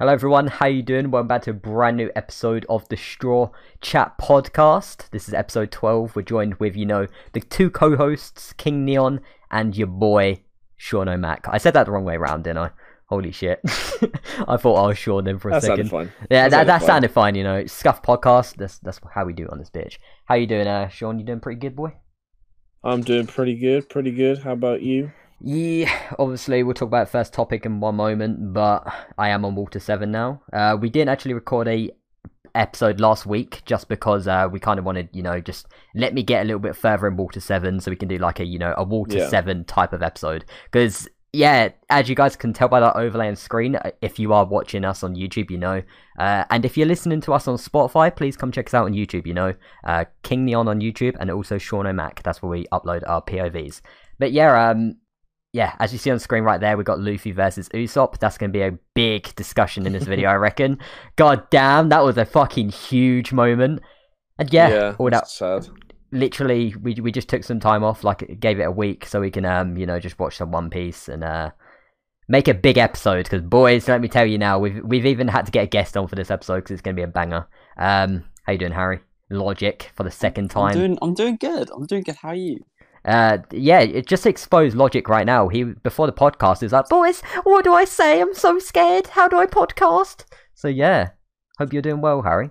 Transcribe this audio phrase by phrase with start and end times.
[0.00, 1.10] Hello everyone, how you doing?
[1.10, 3.50] Welcome back to a brand new episode of the Straw
[3.82, 5.10] Chat podcast.
[5.10, 6.16] This is episode 12.
[6.16, 10.40] We're joined with, you know, the two co-hosts, King Neon and your boy,
[10.78, 11.46] Sean O'Mac.
[11.50, 12.70] I said that the wrong way around, didn't I?
[13.10, 13.60] Holy shit.
[14.48, 15.88] I thought I was Sean then for a That second.
[15.88, 16.12] sounded fine.
[16.30, 17.66] Yeah, that, That that sounded sounded fine, you know.
[17.66, 19.98] Scuff podcast, that's that's how we do it on this bitch.
[20.24, 21.18] How you doing, uh, Sean?
[21.18, 21.92] You doing pretty good, boy?
[22.82, 24.38] I'm doing pretty good, pretty good.
[24.38, 25.12] How about you?
[25.42, 28.86] Yeah, obviously we'll talk about first topic in one moment, but
[29.16, 30.42] I am on Water Seven now.
[30.52, 31.90] Uh, we didn't actually record a
[32.54, 36.22] episode last week just because uh, we kind of wanted, you know, just let me
[36.22, 38.58] get a little bit further in Water Seven so we can do like a, you
[38.58, 39.28] know, a Water Yeah.
[39.28, 40.44] Seven type of episode.
[40.70, 44.32] Because yeah, as you guys can tell by that overlay on screen, uh, if you
[44.32, 45.82] are watching us on YouTube, you know,
[46.18, 48.92] uh, and if you're listening to us on Spotify, please come check us out on
[48.92, 49.26] YouTube.
[49.26, 49.54] You know,
[49.84, 52.22] uh, King Neon on YouTube and also Sean O'Mac.
[52.24, 53.80] That's where we upload our POVs.
[54.18, 54.96] But yeah, um,
[55.52, 58.18] yeah, as you see on screen right there, we've got Luffy versus Usopp.
[58.18, 60.78] That's going to be a big discussion in this video, I reckon.
[61.16, 63.80] God damn, that was a fucking huge moment.
[64.38, 65.68] And yeah, all that sad.
[66.12, 69.30] literally we we just took some time off, like gave it a week so we
[69.30, 71.50] can um you know just watch some One Piece and uh
[72.30, 75.46] make a big episode because boys, let me tell you now, we've we've even had
[75.46, 77.46] to get a guest on for this episode because it's going to be a banger.
[77.76, 79.00] Um, how you doing, Harry?
[79.30, 80.68] Logic for the second time.
[80.68, 81.70] I'm doing, I'm doing good.
[81.70, 82.16] I'm doing good.
[82.16, 82.64] How are you?
[83.04, 85.48] Uh, yeah, it just exposed Logic right now.
[85.48, 88.20] He before the podcast, is like, "Boys, what do I say?
[88.20, 89.08] I'm so scared.
[89.08, 91.10] How do I podcast?" So yeah,
[91.58, 92.50] hope you're doing well, Harry.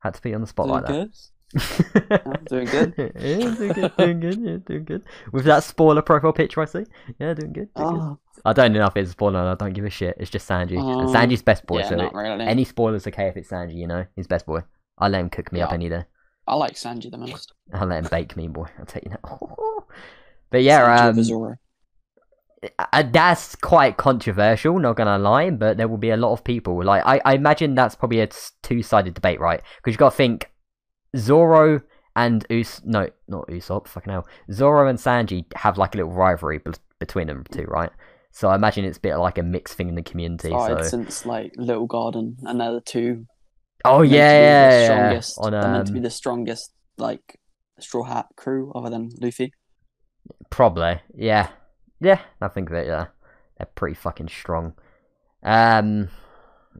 [0.00, 1.12] Had to be on the spot Doing like good.
[1.12, 1.20] that.
[2.26, 2.94] I'm doing good.
[3.20, 5.02] yeah, doing good, doing good, yeah, doing good.
[5.32, 6.84] With that spoiler profile picture, I see.
[7.18, 7.74] Yeah, doing good.
[7.74, 8.00] Doing good.
[8.00, 9.40] Oh, I don't know if it's a spoiler.
[9.40, 10.16] I don't give a shit.
[10.18, 11.80] It's just Sanji, and Oh, Sanji's best boy.
[11.80, 12.46] yeah, so really.
[12.46, 14.60] any spoilers okay if it's Sanji, you know, he's best boy.
[14.96, 15.74] I'll let him cook me up Yeah.
[15.74, 16.04] any day.
[16.50, 17.52] I like Sanji the most.
[17.72, 18.66] I'll let him bake me, boy.
[18.78, 19.22] I'll tell you that.
[20.50, 21.54] but yeah, um, Zoro.
[22.78, 26.84] uh, that's quite controversial not gonna lie but there will be a lot of people
[26.84, 28.28] like i, I imagine that's probably a
[28.62, 30.50] two-sided debate right because you gotta think
[31.16, 31.80] zoro
[32.16, 36.58] and Us no not usopp fucking hell zoro and sanji have like a little rivalry
[36.58, 37.92] be- between them two right
[38.30, 40.90] so i imagine it's a bit like a mixed thing in the community Started so
[40.90, 43.26] since like Little Garden, and they're the two.
[43.84, 44.84] Oh meant to be yeah, the yeah, yeah.
[44.84, 45.38] strongest.
[45.38, 47.40] on they're meant to be um, the strongest like
[47.78, 49.52] Straw Hat crew, other than Luffy.
[50.50, 51.48] Probably, yeah,
[52.00, 52.20] yeah.
[52.40, 53.06] I think that yeah,
[53.58, 54.74] they're pretty fucking strong.
[55.42, 56.08] Um,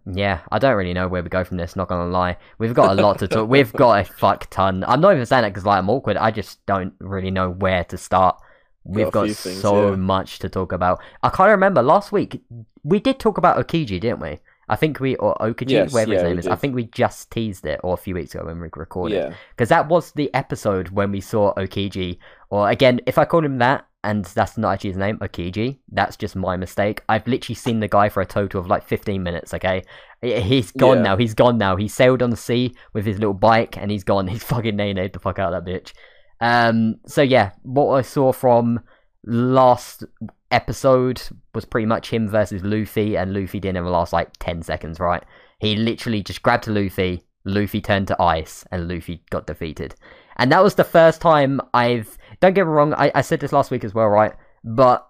[0.06, 1.76] yeah, I don't really know where we go from this.
[1.76, 3.48] Not gonna lie, we've got a lot to talk.
[3.48, 4.84] We've got a fuck ton.
[4.86, 6.16] I'm not even saying that because like I'm awkward.
[6.16, 8.36] I just don't really know where to start.
[8.84, 9.96] We've a got few things, so yeah.
[9.96, 11.00] much to talk about.
[11.22, 12.40] I can't remember last week
[12.82, 14.38] we did talk about Okiji, didn't we?
[14.70, 16.46] I think we or Okiji, Yes, whatever his name is.
[16.46, 19.34] I think we just teased it, or a few weeks ago when we recorded Yeah,
[19.50, 22.18] because that was the episode when we saw Okiji.
[22.50, 26.16] Or again, if I call him that, and that's not actually his name, Okiji, that's
[26.16, 27.02] just my mistake.
[27.08, 29.52] I've literally seen the guy for a total of like 15 minutes.
[29.52, 29.82] Okay,
[30.22, 31.02] He- he's gone Yeah.
[31.02, 31.16] now.
[31.16, 31.76] He's gone now.
[31.76, 34.26] He sailed on the sea with his little bike, and he's gone.
[34.32, 35.92] He's fucking nay the fuck out of that bitch.
[36.40, 36.96] Um.
[37.06, 38.80] So yeah, what I saw from
[39.24, 40.04] last
[40.50, 41.22] episode
[41.54, 45.22] was pretty much him versus Luffy, and Luffy didn't even last like 10 seconds, right?
[45.58, 49.94] He literally just grabbed Luffy, Luffy turned to ice, and Luffy got defeated.
[50.36, 52.16] And that was the first time I've.
[52.40, 54.32] Don't get me wrong, I, I said this last week as well, right?
[54.64, 55.06] But.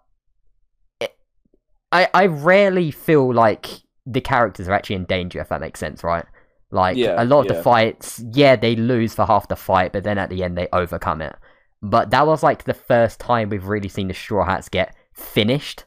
[1.00, 1.16] It,
[1.92, 3.68] I, I rarely feel like
[4.06, 6.24] the characters are actually in danger, if that makes sense, right?
[6.70, 10.04] Like, Yeah, a lot of the fights, yeah, they lose for half the fight, but
[10.04, 11.34] then at the end they overcome it.
[11.82, 15.84] But that was like the first time we've really seen the Straw Hats get finished.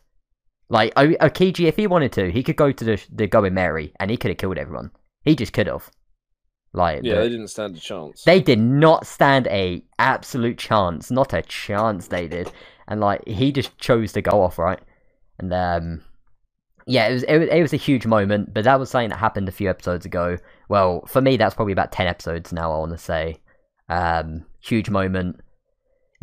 [0.70, 4.10] Like Okiji, if he wanted to, he could go to the the Going Merry and
[4.10, 4.92] he could have killed everyone.
[5.24, 5.90] He just could have.
[6.74, 8.24] Like yeah, the- they didn't stand a chance.
[8.24, 12.52] they did not stand a absolute chance, not a chance they did,
[12.88, 14.80] and like he just chose to go off right,
[15.38, 16.02] and um,
[16.88, 19.18] yeah, it was it was, it was a huge moment, but that was something that
[19.20, 20.38] happened a few episodes ago.
[20.68, 22.74] Well, for me, that's probably about ten episodes now.
[22.74, 23.38] I want to say,
[23.90, 25.42] um, huge moment.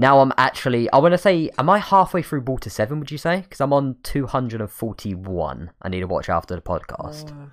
[0.00, 2.98] Now I'm actually, I want to say, am I halfway through Water Seven?
[3.00, 3.42] Would you say?
[3.42, 5.72] Because I'm on two hundred and forty-one.
[5.82, 7.30] I need to watch after the podcast.
[7.30, 7.50] Uh,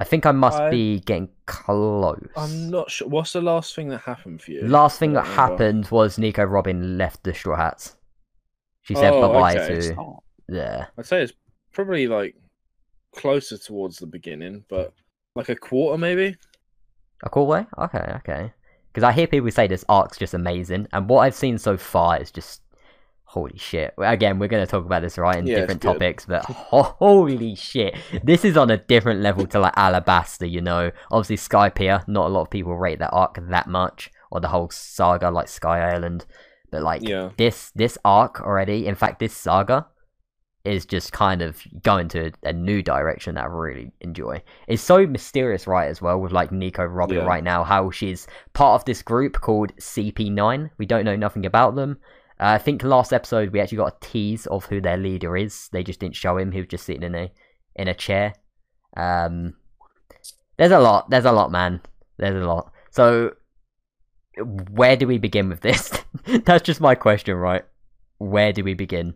[0.00, 2.26] I think I must I- be getting close.
[2.36, 3.06] I'm not sure.
[3.06, 4.66] What's the last thing that happened for you?
[4.66, 5.40] Last thing that remember.
[5.40, 7.96] happened was Nico Robin left the Straw Hats.
[8.82, 9.80] She said Oh, bye bye okay.
[9.80, 10.16] to
[10.48, 10.86] yeah.
[10.98, 11.32] I'd say it's
[11.72, 12.34] probably like
[13.14, 14.94] closer towards the beginning, but
[15.36, 16.36] like a quarter maybe.
[17.22, 17.66] A cool way?
[17.78, 18.52] Okay, okay.
[18.92, 22.20] Because I hear people say this arc's just amazing, and what I've seen so far
[22.20, 22.62] is just
[23.24, 23.92] holy shit.
[23.98, 27.94] Again, we're going to talk about this right in Yeah, different topics, but holy shit,
[28.24, 30.50] this is on a different level to like Alabasta.
[30.50, 32.08] You know, obviously Skypiea.
[32.08, 35.48] Not a lot of people rate that arc that much, or the whole saga like
[35.48, 36.24] Sky Island.
[36.70, 37.30] But like Yeah.
[37.36, 39.86] this this arc already, in fact, this saga
[40.68, 44.42] is just kind of going to a new direction that I really enjoy.
[44.66, 47.24] It's so mysterious, right, as well, with like Nico Robin Yeah.
[47.24, 50.70] right now, how she's part of this group called CP9.
[50.78, 51.98] We don't know nothing about them.
[52.40, 55.68] Uh, I think last episode we actually got a tease of who their leader is.
[55.72, 56.52] They just didn't show him.
[56.52, 57.30] He was just sitting in a
[57.74, 58.34] in a chair.
[58.96, 59.54] Um,
[60.56, 61.10] there's a lot.
[61.10, 61.80] There's a lot, man.
[62.18, 62.72] There's a lot.
[62.90, 63.32] So,
[64.70, 65.90] where do we begin with this?
[66.44, 67.64] That's just my question, right?
[68.18, 69.14] Where do we begin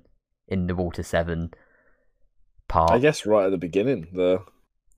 [0.52, 1.52] in the Water Seven
[2.69, 2.90] part?
[2.90, 4.44] I guess right at the beginning, the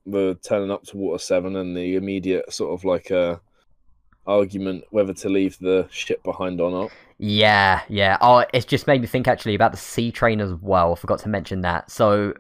[0.07, 3.37] the turning up to Water Seven and the immediate sort of like uh,
[4.27, 6.93] argument whether to leave the ship behind or not.
[7.19, 8.19] Yeah, yeah.
[8.21, 10.93] Oh, it's just made me think actually about the sea train as well.
[10.93, 11.91] I forgot to mention that.
[11.91, 12.35] So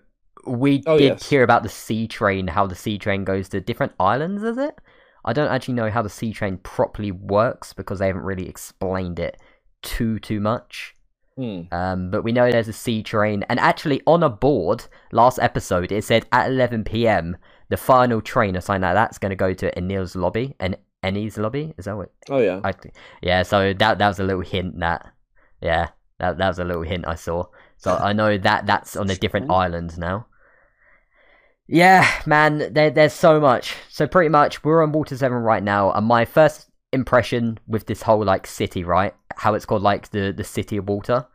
[0.47, 1.23] we Oh, did yes.
[1.29, 4.77] hear about the sea train, how the sea train goes to different islands, is it?
[5.25, 9.19] I don't actually know how the sea train properly works because they haven't really explained
[9.19, 9.41] it
[9.83, 10.95] too too much.
[11.37, 11.63] Hmm.
[11.73, 15.91] Um, but we know there's a sea train, and actually on a board last episode
[15.91, 17.37] it said at 11 p.m.
[17.69, 21.37] the final train or something like that's going to go to Anil's lobby and Enies
[21.37, 21.75] lobby.
[21.77, 22.13] Is that what?
[22.31, 22.61] Oh yeah.
[22.65, 22.73] I
[23.23, 23.43] yeah.
[23.43, 25.13] So that that was a little hint that
[25.61, 25.89] yeah
[26.19, 27.45] that that was a little hint I saw.
[27.77, 30.27] So I know that that's on a different island now.
[31.67, 33.75] Yeah, man, there, there's so much.
[33.89, 38.03] So pretty much, we're on Water Seven right now, and my first impression with this
[38.03, 39.15] whole like city, right?
[39.37, 41.27] How it's called like the the city of water.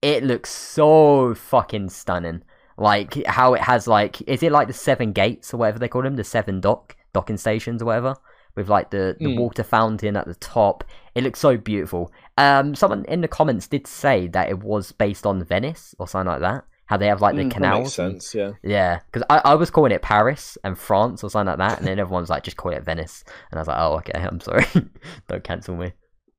[0.00, 2.42] It looks so fucking stunning.
[2.76, 6.02] Like how it has like, is it like the seven gates or whatever they call
[6.02, 8.14] them, the seven dock docking stations or whatever,
[8.54, 9.38] with like the the Mm.
[9.38, 10.84] water fountain at the top.
[11.16, 12.12] It looks so beautiful.
[12.36, 16.30] Um, someone in the comments did say that it was based on Venice or something
[16.32, 16.64] like that.
[16.88, 17.78] How they have like the Mm, That canals.
[17.84, 18.34] makes sense.
[18.34, 18.50] Yeah.
[18.62, 21.86] yeah, because I, I was calling it Paris and France or something like that, and
[21.86, 23.24] then everyone's like, just call it Venice.
[23.50, 24.64] And I was like, oh, okay, I'm sorry.
[25.28, 25.92] Don't cancel me.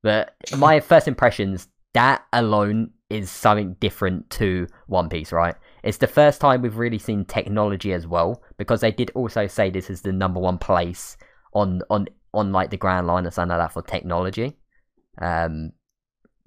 [0.03, 5.55] But my first impressions, that alone is something different to One Piece, right?
[5.83, 9.69] It's the first time we've really seen technology as well, because they did also say
[9.69, 11.15] this is the number one place
[11.53, 14.57] on on on like the Grand Line or something like that for technology.
[15.21, 15.71] Um,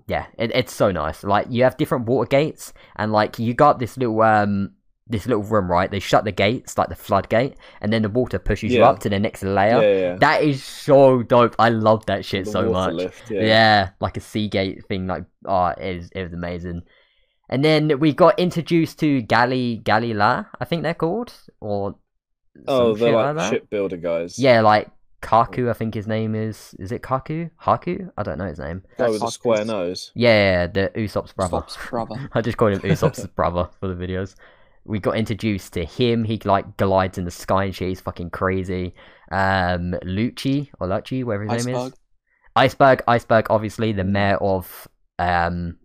[0.07, 1.25] yeah, it, it's so nice.
[1.25, 4.73] Like you have different water gates, and like you got this little um
[5.09, 5.91] this little room, right?
[5.91, 9.11] They shut the gates, like the floodgate, and then the water pushes you up to
[9.11, 9.83] the next layer.
[9.83, 10.17] Yeah.
[10.17, 11.55] That is so dope.
[11.59, 12.95] I love that shit The so much.
[12.95, 13.43] lift, Yeah.
[13.43, 13.89] yeah.
[14.01, 15.07] like a Seagate thing.
[15.09, 16.83] Like, oh, it was, it was amazing.
[17.51, 21.97] And then we got introduced to Gali Galley-La, I think they're called, or
[22.67, 23.51] Oh, they're like that.
[23.51, 24.39] shipbuilder guys.
[24.39, 24.89] Yeah, like
[25.23, 26.75] Kaku, I think his name is.
[26.79, 27.51] Is it Kaku?
[27.63, 28.11] Haku?
[28.19, 28.83] I don't know his name.
[28.99, 30.11] Guy with a square nose.
[30.15, 31.59] Yeah, the Usopp's brother.
[31.59, 32.31] Usopp's brother.
[32.35, 34.35] I just called him Usopp's brother for the videos.
[34.85, 36.25] We got introduced to him.
[36.25, 37.89] He like glides in the sky and shit.
[37.89, 38.95] He's fucking crazy.
[39.31, 41.81] Um, Lucci or Lucci, whatever his name is.
[41.83, 41.99] Iceberg.
[42.57, 44.89] Iceberg, Iceberg, obviously the mayor of
[45.21, 45.79] um,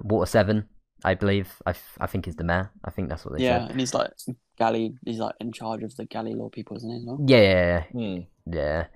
[0.00, 0.68] Water Seven,
[1.04, 1.52] I believe.
[1.66, 2.70] I, f- I think is the mayor.
[2.84, 3.70] I think that's what they Yeah, said.
[3.72, 4.10] and he's like
[4.60, 4.94] galley.
[5.04, 6.96] He's like in charge of the galley law people, isn't he?
[6.98, 7.18] as well?
[7.26, 8.18] Yeah, yeah, Hmm.
[8.54, 8.86] yeah.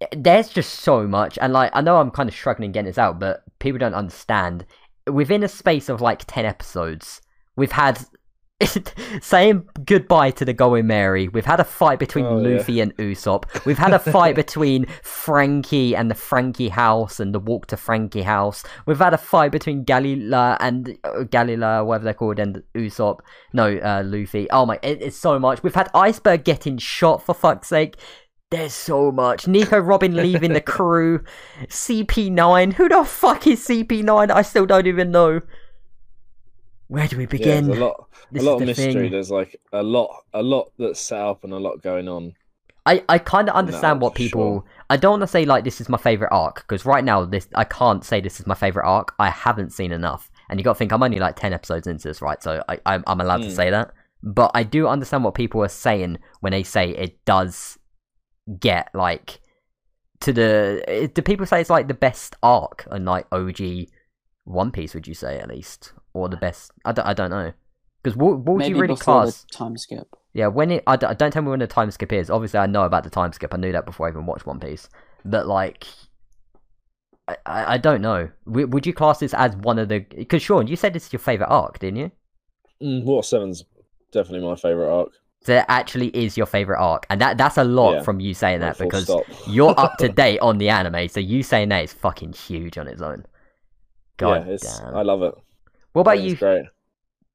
[0.00, 0.08] Yeah.
[0.14, 3.18] There's just so much, and like I know I'm kind of struggling getting this out,
[3.18, 4.66] but people don't understand.
[5.10, 7.22] Within a space of like ten episodes,
[7.56, 8.04] we've had
[9.20, 11.28] saying goodbye to the Going Merry.
[11.28, 12.56] We've had a fight between Oh, yeah.
[12.56, 13.64] Luffy and Usopp.
[13.66, 18.22] We've had a fight between Franky and the Franky house and the Walk to Franky
[18.22, 18.64] house.
[18.86, 23.20] We've had a fight between Galley-La and uh, Galley-La, whatever they're called, and Usopp.
[23.52, 24.48] No, uh, Luffy.
[24.50, 25.62] Oh my, it, it's so much.
[25.62, 27.96] We've had Iceberg getting shot for fuck's sake.
[28.50, 29.46] There's so much.
[29.48, 31.22] Nico Robin leaving the crew.
[31.64, 32.74] CP9.
[32.74, 34.30] Who the fuck is CP9?
[34.30, 35.40] I still don't even know.
[36.88, 37.66] Where do we begin?
[37.66, 38.92] there's a lot, This a lot of mystery.
[38.94, 39.10] thing.
[39.10, 42.34] There's like a lot, a lot that's set up and a lot going on.
[42.84, 44.60] I, I kind of understand No, what people.
[44.60, 44.64] sure.
[44.88, 47.48] I don't want to say like this is my favorite arc because right now this
[47.56, 49.12] I can't say this is my favorite arc.
[49.18, 52.06] I haven't seen enough, and you got to think I'm only like ten episodes into
[52.06, 52.40] this, right?
[52.40, 53.56] So I I'm, I'm allowed to Mm.
[53.56, 53.90] say that.
[54.22, 57.76] But I do understand what people are saying when they say it does
[58.60, 59.40] get like
[60.20, 61.10] to the.
[61.12, 63.88] Do people say it's like the best arc and like OG
[64.44, 64.94] One Piece?
[64.94, 66.70] Would you say at least, or the best?
[66.84, 67.52] I don't I don't know.
[68.02, 69.42] Because what, what would Maybe you really before class?
[69.42, 70.06] the time skip.
[70.32, 72.30] Yeah, when it, I, d- don't tell me when the time skip is.
[72.30, 73.52] Obviously, I know about the time skip.
[73.52, 74.88] I knew that before I even watched One Piece.
[75.24, 75.86] But like,
[77.26, 78.30] I, I, I don't know.
[78.46, 80.00] W- would you class this as one of the?
[80.00, 82.10] Because Sean, you said this is your favorite arc, didn't you?
[82.82, 83.64] Mm, Water Seven's
[84.12, 85.08] definitely my favorite arc.
[85.42, 88.02] So it actually is your favorite arc, and that that's a lot Yeah.
[88.02, 89.10] from you saying that because
[89.48, 91.08] you're up to date on the anime.
[91.08, 93.26] So you saying that is fucking huge on its own.
[94.16, 94.94] God yeah, it's, damn.
[94.96, 95.34] I love it.
[95.96, 96.38] What about you?
[96.38, 96.66] Great.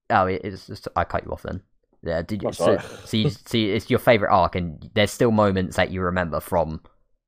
[0.09, 1.61] Oh, it's just I cut you off then.
[2.03, 2.49] Yeah, did you?
[2.49, 2.85] That's So, alright.
[3.03, 6.81] so you see, it's your favorite arc, and there's still moments that you remember from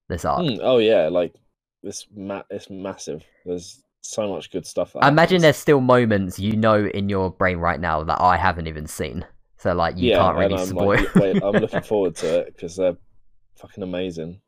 [0.10, 0.46] this arc.
[0.46, 1.34] Mm, oh yeah, like
[1.84, 3.24] it's ma- it's massive.
[3.46, 4.96] There's so much good stuff.
[5.00, 8.68] I imagine there's still moments you know in your brain right now that I haven't
[8.68, 9.25] even seen.
[9.58, 10.98] So like you yeah, can't really I'm spoil.
[10.98, 12.98] like, wait, I'm looking forward to it because they're
[13.58, 14.42] fucking amazing.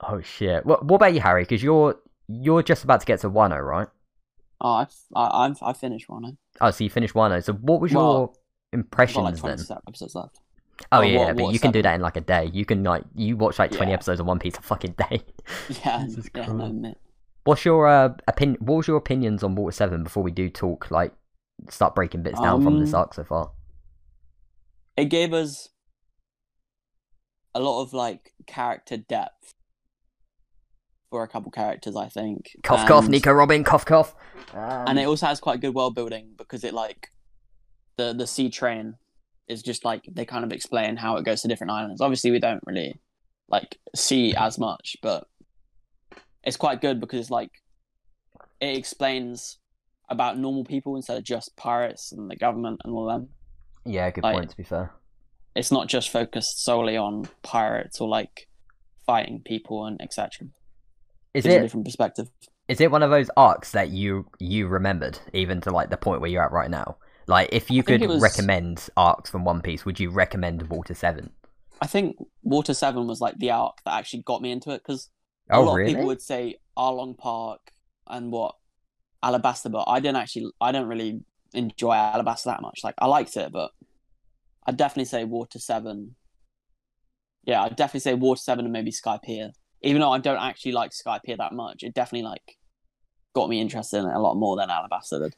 [0.00, 0.64] oh shit!
[0.66, 1.42] What what about you, Harry?
[1.42, 1.96] Because you're
[2.28, 3.88] you're just about to get to Wano, right?
[4.60, 6.24] Oh, I've, I, I've I finished one.
[6.24, 7.42] I've Oh, so you finished Wano.
[7.42, 8.38] So what was Well, your got like
[8.84, 9.78] impressions then?
[9.86, 10.40] episodes left.
[10.92, 12.50] Oh Oh, yeah, what- but you can do that in like a day.
[12.52, 13.94] You can like you watch like twenty Yeah.
[13.96, 15.22] episodes of One Piece a fucking day.
[15.84, 16.94] Yeah, yeah, no.
[17.44, 18.58] What's your uh, opinion?
[18.60, 20.90] What was your opinions on Water Seven before we do talk?
[20.90, 21.12] Like,
[21.70, 23.52] start breaking bits down from this Um, arc so far.
[24.96, 25.70] It gave us
[27.54, 29.54] a lot of like character depth
[31.10, 32.56] for a couple characters, I think.
[32.62, 34.14] Cough, cough, Nico Robin, cough, cough.
[34.54, 37.08] Um, and it also has quite good world building because it like
[37.96, 38.94] the the sea train
[39.48, 42.00] is just like they kind of explain how it goes to different islands.
[42.00, 42.98] Obviously, we don't really
[43.48, 45.26] like see as much, but
[46.44, 47.50] it's quite good because it's like
[48.60, 49.58] it explains
[50.08, 53.28] about normal people instead of just pirates and the government and all them.
[53.84, 54.50] yeah, good like- point.
[54.50, 54.92] To be fair,
[55.56, 58.48] It's not just focused solely on pirates or like
[59.06, 60.48] fighting people and etc.
[61.34, 62.28] is Gives a it different perspective.
[62.68, 66.20] is it one of those arcs that you you remembered even to like the point
[66.20, 66.96] where you're at right now?
[67.26, 70.94] Like, if you I could was- recommend arcs from One Piece, would you recommend Water
[70.94, 71.30] Seven?
[71.80, 75.08] I think Water Seven was like the arc that actually got me into it because
[75.48, 75.92] a Oh, lot really?
[75.92, 77.60] of people would say Arlong Park
[78.08, 78.56] and what
[79.22, 81.20] Alabasta, but I didn't actually, I don't really
[81.54, 82.80] enjoy Alabasta that much.
[82.82, 83.70] Like I liked it, but
[84.66, 86.16] I'd definitely say Water Seven.
[87.44, 89.52] Yeah, I'd definitely say Water Seven and maybe Skypiea.
[89.82, 92.56] Even though I don't actually like Skypiea that much, it definitely like
[93.34, 95.36] got me interested in it a lot more than Alabasta did.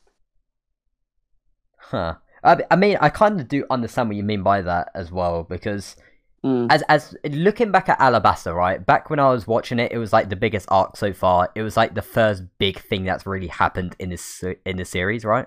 [1.78, 2.14] Huh.
[2.42, 5.44] I, I mean, I kind of do understand what you mean by that as well
[5.44, 5.96] because
[6.44, 6.66] Mm.
[6.70, 8.84] as as looking back at Alabasta, right?
[8.84, 11.50] Back when I was watching it, it was like the biggest arc so far.
[11.54, 15.24] It was like the first big thing that's really happened in this in the series,
[15.24, 15.46] right?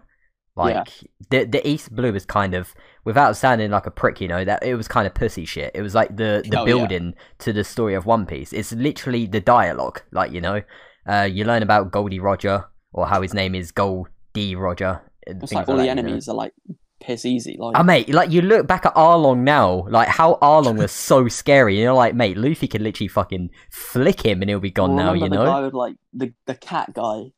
[0.55, 0.83] Like Yeah.
[1.31, 4.63] the the East Blue was kind of, without sounding like a prick, you know, that
[4.63, 5.71] it was kind of pussy shit.
[5.75, 6.65] It was like the the Oh, yeah.
[6.65, 8.53] building to the story of One Piece.
[8.53, 10.61] It's literally the dialogue, like you know,
[11.07, 12.19] uh, you learn about Gol D.
[12.19, 14.55] Roger or how his name is Gol D.
[14.55, 15.01] Roger.
[15.27, 16.01] It's like all the that, you know.
[16.01, 16.53] enemies are like
[17.01, 17.57] piss easy.
[17.59, 21.27] Like Oh, mate, like you look back at Arlong now, like how Arlong was so
[21.27, 21.81] scary.
[21.81, 25.11] You're like, mate, Luffy could literally fucking flick him and he'll be gone now.
[25.11, 25.45] remember You the know?
[25.51, 27.31] guy with like the the cat guy.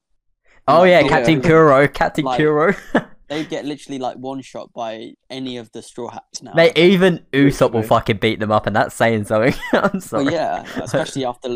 [0.67, 1.07] Oh yeah, Yeah.
[1.07, 2.73] Captain Kuro, Captain Like- Kuro.
[3.29, 6.53] They get literally like one shot by any of the straw hats now.
[6.53, 9.53] mate, even Usopp will fucking beat them up, and that's saying something.
[9.73, 10.23] I'm sorry.
[10.23, 11.49] Well, yeah, especially after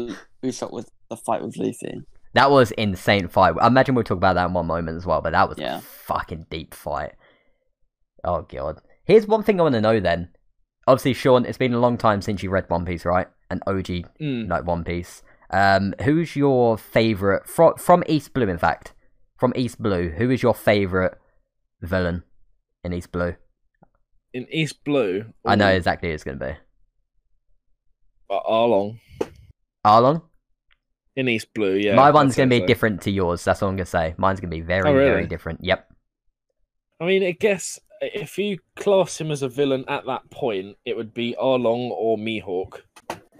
[0.43, 2.01] Usopp with the fight with Luffy.
[2.33, 3.55] That was insane fight.
[3.61, 5.77] I imagine we'll talk about that in one moment as well, but that was Yeah.
[5.77, 7.13] a fucking deep fight.
[8.25, 8.81] Oh god.
[9.05, 10.27] Here's one thing I want to know then.
[10.87, 13.27] Obviously, Sean, it's been a long time since you read One Piece, right?
[13.49, 14.49] An OG Mm.
[14.49, 15.23] like One Piece.
[15.51, 18.49] Um, who's your favorite from from East Blue?
[18.49, 18.93] In fact,
[19.41, 21.17] from East Blue, who is your favorite
[21.81, 22.21] villain
[22.83, 23.33] in East Blue?
[24.35, 26.53] In East Blue, I know exactly who it's going to be.
[28.29, 28.99] uh, Arlong.
[29.83, 30.21] Arlong.
[31.15, 31.95] In East Blue, yeah.
[31.95, 32.67] My one's going to be so.
[32.67, 33.43] different to yours.
[33.43, 34.13] That's all I'm going to say.
[34.17, 35.63] Mine's going to be very, Oh, very different.
[35.63, 35.87] Yep.
[36.99, 40.95] I mean, I guess if you class him as a villain at that point, it
[40.95, 42.81] would be Arlong or Mihawk.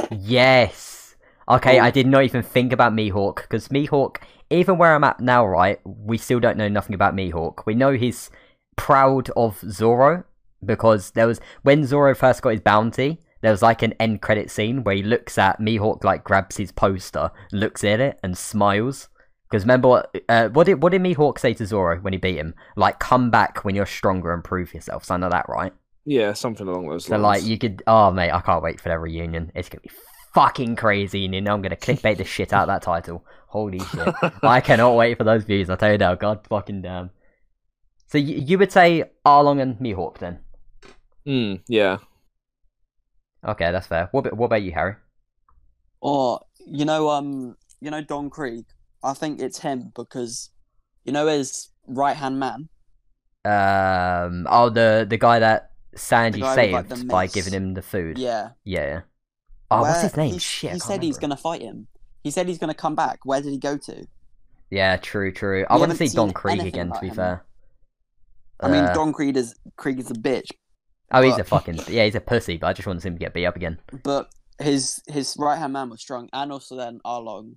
[0.10, 1.16] Yes.
[1.48, 1.84] Okay, Oh.
[1.84, 4.18] I did not even think about Mihawk because Mihawk,
[4.52, 7.66] even where I'm at now, right, we still don't know nothing about Mihawk.
[7.66, 8.30] We know he's
[8.76, 10.24] proud of Zoro
[10.64, 14.52] because there was when Zoro first got his bounty, there was like an end credit
[14.52, 19.10] scene where he looks at Mihawk, like grabs his poster, looks at it, and smiles.
[19.50, 22.38] Because remember what uh, what did what did Mihawk say to Zoro when he beat
[22.38, 22.54] him?
[22.76, 25.04] Like, come back when you're stronger and prove yourself.
[25.04, 25.74] Something like that, right?
[26.06, 27.22] Yeah, something along those lines.
[27.22, 27.44] So lines.
[27.44, 29.52] like you could oh mate, I can't wait for their reunion.
[29.56, 29.92] It's gonna be
[30.34, 33.26] fucking crazy and you know I'm gonna clickbait the shit out of that title.
[33.52, 34.08] Holy shit.
[34.44, 37.10] I cannot wait for those views, I'll tell you now, god fucking damn.
[38.08, 40.40] So you, you would say Arlong and Mihawk then?
[41.28, 41.98] Mm, yeah.
[43.46, 44.08] Okay, that's fair.
[44.12, 44.96] What about, what about you, Harry?
[46.00, 48.64] Or you know, um, you know Don Krieg.
[49.04, 50.50] I think it's him because
[51.04, 52.70] you know his right hand man.
[53.44, 57.74] Um oh the the guy that Sanji The guy with, saved like, by giving him
[57.74, 58.18] the food.
[58.18, 58.52] Yeah.
[58.64, 58.86] Yeah.
[58.86, 59.02] yeah.
[59.70, 60.34] Oh, what's his name?
[60.34, 60.70] He, Shit.
[60.70, 61.88] I he can't said he's gonna fight him.
[62.24, 63.20] He said he's gonna come back.
[63.26, 64.06] Where did he go to?
[64.70, 65.66] Yeah, true, true.
[65.70, 66.92] I want to see Don seen Krieg again.
[66.92, 67.16] To be him.
[67.16, 67.46] fair.
[68.60, 70.48] I mean, Uh, Don Krieg is Krieg is a bitch,
[71.12, 72.06] Oh, he's a fucking yeah.
[72.06, 72.58] He's a pussy.
[72.58, 73.80] But I just want to see him to get beat up again.
[74.04, 77.56] but his his right hand man was strong, and also then Arlong.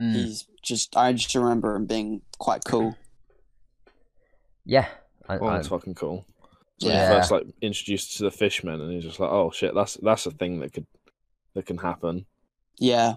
[0.00, 0.14] Mm.
[0.14, 2.96] He's just I just remember him being quite cool.
[4.64, 4.86] Yeah.
[5.28, 6.24] I, Well, I- that's fucking cool.
[6.80, 7.10] So when Yeah.
[7.12, 10.26] you first like introduced to the fishmen, and he's just like, "Oh shit, that's that's
[10.26, 10.86] a thing that could
[11.54, 12.26] that can happen."
[12.78, 13.14] Yeah,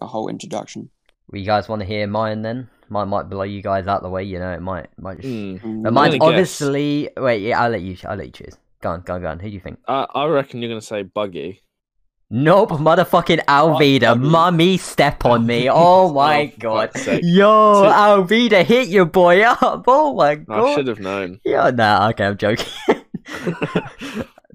[0.00, 0.90] a whole introduction.
[1.32, 2.68] you guys want to hear mine then?
[2.90, 4.22] Mine might blow you guys out the way.
[4.24, 5.28] You know, it might might just.
[5.28, 5.82] Mm.
[5.82, 6.28] But mine's gonna guess.
[6.62, 7.10] obviously.
[7.16, 7.96] Wait, yeah, I'll let you.
[8.06, 8.56] I'll let you choose.
[8.80, 9.38] Go on, go on, go on.
[9.40, 9.78] Who do you think?
[9.88, 11.60] I, I reckon you're gonna say Buggy.
[12.30, 14.20] Nope, motherfucking Alvida, Buggy.
[14.28, 15.68] mummy, step on me.
[15.72, 16.90] Oh my Oh, god.
[17.22, 19.84] Yo, Two- Alvida, hit your boy up.
[19.88, 20.60] Oh my god.
[20.64, 21.40] I should have known.
[21.44, 22.66] Yeah, nah, okay, I'm joking.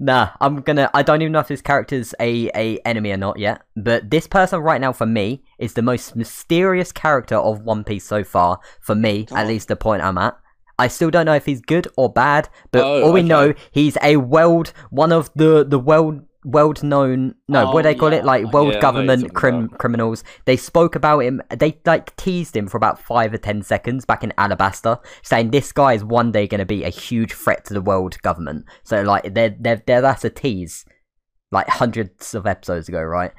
[0.04, 0.90] nah, I'm gonna.
[0.94, 3.62] I don't even know if this character's a a enemy or not yet.
[3.76, 8.06] But this person right now, for me, is the most mysterious character of One Piece
[8.06, 8.60] so far.
[8.82, 9.48] For me, at on.
[9.48, 10.38] least the point I'm at.
[10.80, 13.28] I still don't know if he's good or bad, but Oh, all we okay.
[13.28, 17.96] know he's a world one of the the world world known no what do they
[17.96, 18.20] Oh, call yeah.
[18.20, 20.24] it like world know government crim- criminals.
[20.46, 24.24] They spoke about him they like teased him for about five or ten seconds back
[24.24, 27.74] in alabasta saying this guy is one day going to be a huge threat to
[27.74, 28.66] the world government.
[28.84, 30.86] So like they're, they're, they're that's a tease.
[31.52, 33.32] Like hundreds of episodes ago right?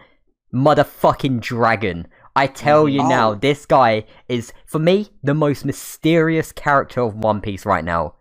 [0.54, 2.06] Motherfucking dragon.
[2.36, 3.08] I tell you Mhm.
[3.08, 3.34] now Oh.
[3.34, 8.14] this guy is for me the most mysterious character of one piece right now.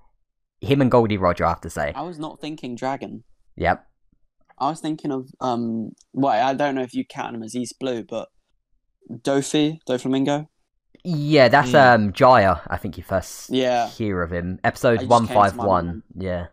[0.61, 1.17] Him and Gol D.
[1.17, 1.91] Roger i have to say.
[1.95, 3.23] I was not thinking dragon.
[3.55, 3.85] yep
[4.59, 5.91] I was thinking of um.
[6.13, 8.29] Well, I don't know if you count him as East Blue, but
[9.11, 10.47] Dofi, Doflamingo.
[11.03, 11.95] Yeah, that's Mm.
[11.95, 12.61] um Jaya.
[12.67, 13.89] I think you first Yeah.
[13.89, 14.59] hear of him.
[14.63, 16.03] Episode one came to my five one.
[16.15, 16.47] Yeah.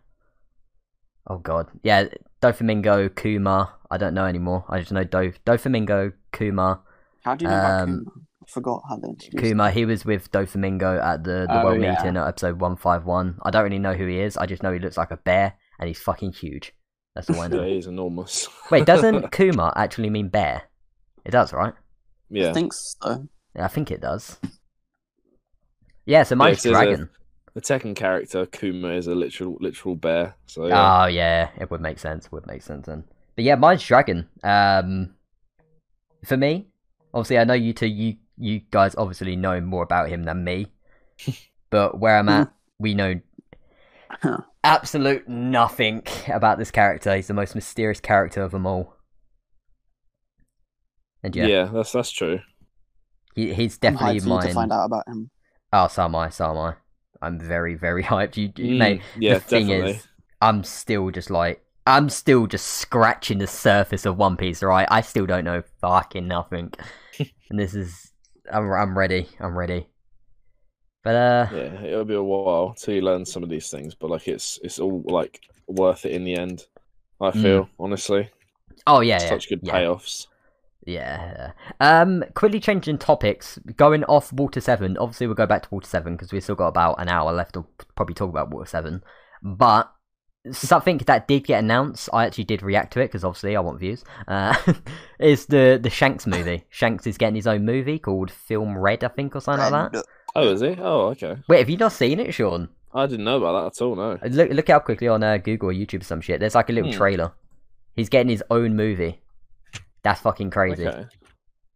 [1.27, 1.67] Oh god.
[1.83, 2.05] Yeah,
[2.41, 3.73] Doflamingo, Kuma.
[3.89, 4.65] I don't know anymore.
[4.67, 6.81] I just know Do Doflamingo, Kuma.
[7.23, 8.11] How do you know about Um, Kuma?
[8.41, 9.33] I forgot how they introduced.
[9.43, 9.49] him.
[9.49, 9.71] Kuma.
[9.71, 11.91] He was with Doflamingo at the the Oh, world yeah.
[11.93, 13.37] meeting at episode one five one.
[13.43, 14.35] I don't really know who he is.
[14.35, 16.73] I just know he looks like a bear and he's fucking huge.
[17.15, 17.63] That's all I Yeah, know.
[17.63, 18.47] he's enormous.
[18.71, 20.63] Wait, doesn't Kuma actually mean bear?
[21.25, 21.73] It does, right?
[21.73, 21.77] I
[22.29, 22.53] yeah.
[22.53, 23.27] think so.
[23.55, 24.37] Yeah, I think it does.
[26.05, 27.09] Yeah, so mine's it is a- dragon.
[27.53, 30.35] The Tekken character Kuma is a literal literal bear.
[30.45, 31.03] So yeah.
[31.03, 32.31] Oh yeah, it would make sense.
[32.31, 33.03] Would make sense then.
[33.35, 34.29] But yeah, mine's dragon.
[34.41, 35.15] Um,
[36.23, 36.67] for me,
[37.13, 37.87] obviously, I know you two.
[37.87, 40.67] You you guys obviously know more about him than me.
[41.69, 43.19] but where I'm at, we know
[44.09, 44.37] Huh.
[44.63, 47.15] Absolute nothing about this character.
[47.15, 48.95] He's the most mysterious character of them all.
[51.23, 51.45] And yeah.
[51.47, 52.39] yeah, that's that's true.
[53.35, 55.29] he, he's I'm definitely hyped to find out about him.
[55.71, 56.29] Oh, so am I.
[56.29, 56.73] So am I.
[57.21, 58.37] I'm very very hyped.
[58.37, 59.01] You, you Mm, mate.
[59.17, 59.91] yeah, the thing definitely.
[59.91, 60.07] is,
[60.41, 64.87] I'm still just like I'm still just scratching the surface of One Piece, right?
[64.89, 66.73] I still don't know fucking nothing,
[67.49, 68.11] and this is
[68.51, 69.29] I'm I'm ready.
[69.39, 69.87] I'm ready.
[71.03, 74.09] But uh, Yeah, it'll be a while till you learn some of these things, but
[74.09, 76.65] like it's it's all like worth it in the end.
[77.19, 77.41] I Mm.
[77.41, 78.29] feel honestly,
[78.87, 80.27] oh yeah, yeah, such good yeah, payoffs.
[80.85, 81.51] yeah.
[81.79, 84.97] Um, quickly changing topics, going off Water Seven.
[84.97, 87.53] Obviously, we'll go back to Water Seven because we've still got about an hour left
[87.53, 89.03] to probably talk about Water Seven.
[89.43, 89.91] But
[90.51, 93.79] something that did get announced, I actually did react to it because obviously I want
[93.79, 94.03] views.
[94.27, 94.55] Uh,
[95.19, 96.65] is the the Shanks movie?
[96.69, 100.03] Shanks is getting his own movie called Film Red, I think, or something like that.
[100.35, 100.75] Oh, is he?
[100.79, 101.37] Oh, okay.
[101.47, 102.69] Wait, have you not seen it, Sean?
[102.93, 103.95] I didn't know about that at all.
[103.95, 104.17] No.
[104.29, 106.39] Look look up quickly on uh, Google or YouTube or some shit.
[106.39, 106.97] There's like a little Hmm.
[106.97, 107.31] trailer.
[107.95, 109.21] He's getting his own movie.
[110.03, 110.87] That's fucking crazy.
[110.87, 111.05] Okay.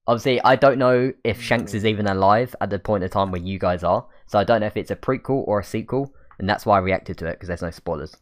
[0.08, 3.42] Obviously, I don't know if Shanks is even alive at the point of time where
[3.42, 6.48] you guys are, so I don't know if it's a prequel or a sequel, and
[6.48, 8.16] that's why I reacted to it because there's no spoilers.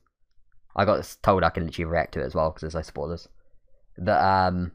[0.75, 3.27] I got told I can literally react to it as well because there's no spoilers.
[3.97, 4.71] But um,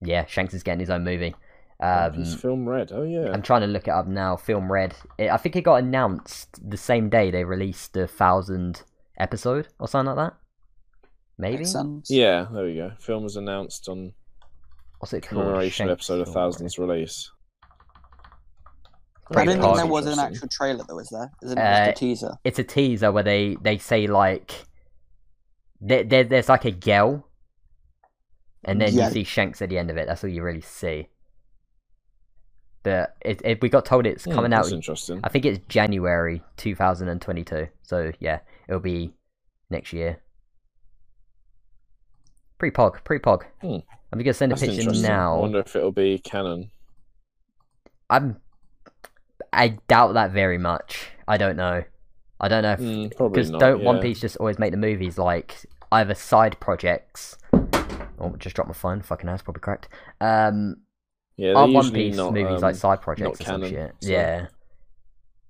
[0.00, 1.34] yeah, Shanks is getting his own movie.
[1.80, 2.90] Um, His film Red.
[2.92, 3.30] Oh yeah.
[3.32, 4.36] I'm trying to look it up now.
[4.36, 4.94] Film Red.
[5.16, 8.82] It, I think it got announced the same day they released the thousand
[9.18, 10.36] episode or something like that.
[11.38, 11.58] Maybe.
[11.58, 12.10] Makes sense.
[12.10, 12.90] Yeah, there we go.
[12.98, 14.12] Film was announced on
[14.98, 15.42] What's it called?
[15.42, 16.42] commemoration episode of Film Red.
[16.42, 17.30] Thousands release.
[19.30, 21.30] I Pretty didn't think there was an actual trailer though, is there?
[21.42, 22.32] Is it Uh, just a teaser?
[22.44, 24.52] It's a teaser where they they say like
[25.80, 27.28] there, there there's like a girl,
[28.64, 29.06] and then Yeah.
[29.08, 30.08] you see Shanks at the end of it.
[30.08, 31.08] That's all you really see.
[32.88, 34.72] But it, it we got told it's Hmm, coming out.
[34.72, 35.20] Interesting.
[35.22, 37.68] I think it's January 2022.
[37.82, 39.12] So yeah, it'll be
[39.68, 40.20] next year.
[42.58, 43.42] Pre pog, pre pog.
[43.60, 43.76] Hmm.
[44.10, 45.04] I'm gonna send a That's picture interesting.
[45.04, 45.38] I now.
[45.38, 46.70] wonder if it'll be canon.
[48.08, 48.36] I'm.
[49.52, 51.08] I doubt that very much.
[51.26, 51.84] I don't know.
[52.40, 53.60] I don't know if Mm, because not.
[53.60, 54.02] don't One yeah.
[54.02, 55.56] Piece just always make the movies like
[55.92, 57.36] either side projects.
[58.20, 59.02] Oh, just dropped my phone.
[59.02, 59.88] Fucking ass, probably cracked.
[60.22, 60.78] Um,
[61.38, 63.94] Yeah, are One Piece not, movies um, like side projects or some canon, shit?
[64.00, 64.46] so- Yeah.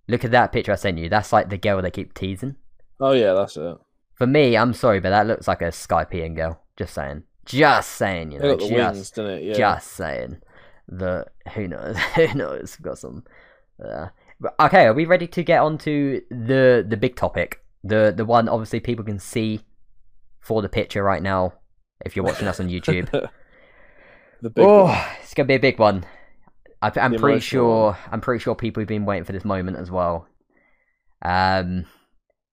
[0.07, 1.09] Look at that picture I sent you.
[1.09, 2.57] That's like the girl they keep teasing.
[3.01, 3.77] Oh yeah, that's it.
[4.15, 6.63] For me, I'm sorry, but that looks like a Skypean girl.
[6.77, 7.25] Just saying.
[7.45, 8.57] Just saying, you know.
[8.57, 9.13] just, wings?
[9.43, 9.53] Yeah.
[9.55, 10.39] just saying.
[10.89, 11.97] The who knows?
[12.15, 12.77] who knows?
[12.79, 13.25] We've got some.
[13.83, 14.09] Uh,
[14.61, 17.63] okay, are we ready to get on to the the big topic?
[17.85, 19.61] The the one obviously people can see
[20.41, 21.55] for the picture right now.
[22.05, 23.29] If you're watching us on YouTube,
[24.43, 25.05] the big oh, one.
[25.23, 26.05] it's gonna be a big one.
[26.81, 27.99] I, I'm The pretty emotional sure.
[28.11, 30.29] I'm pretty sure people have been waiting for this moment as well.
[31.23, 31.87] Um,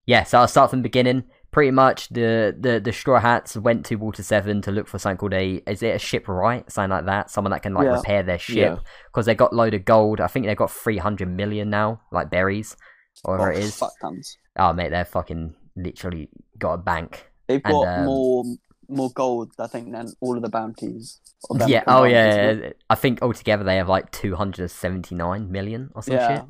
[0.05, 0.23] yeah.
[0.23, 1.25] So I'll start from the beginning.
[1.51, 5.17] Pretty much, the, the, the Straw Hats went to Water Seven to look for something
[5.17, 7.95] called a is it a shipwright, something like that, someone that can like Yeah.
[7.95, 8.77] repair their ship Yeah.
[9.07, 10.19] because they got load of gold.
[10.19, 12.75] I think they got three hundred million now, like berries,
[13.23, 13.77] or whatever Oh, it is.
[13.77, 14.37] fuck tons.
[14.57, 16.27] Oh mate, they're fucking literally
[16.59, 17.31] got a bank.
[17.47, 18.43] They've And, got um, more
[18.89, 21.19] more gold, I think, than all of the bounties.
[21.49, 21.83] of Yeah.
[21.87, 22.69] Oh combined, yeah, yeah.
[22.89, 26.27] I think altogether they have like two hundred seventy nine million or some Yeah.
[26.37, 26.45] shit.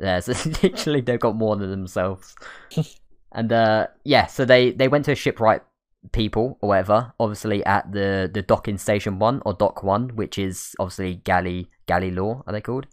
[0.00, 0.32] Yeah, so
[0.62, 2.34] literally they've got more than themselves.
[3.32, 5.62] and uh yeah, so they they went to a shipwright
[6.12, 10.74] people or whatever, obviously at the the docking station one or dock one, which is
[10.78, 12.86] obviously Galley Galley Law, are they called?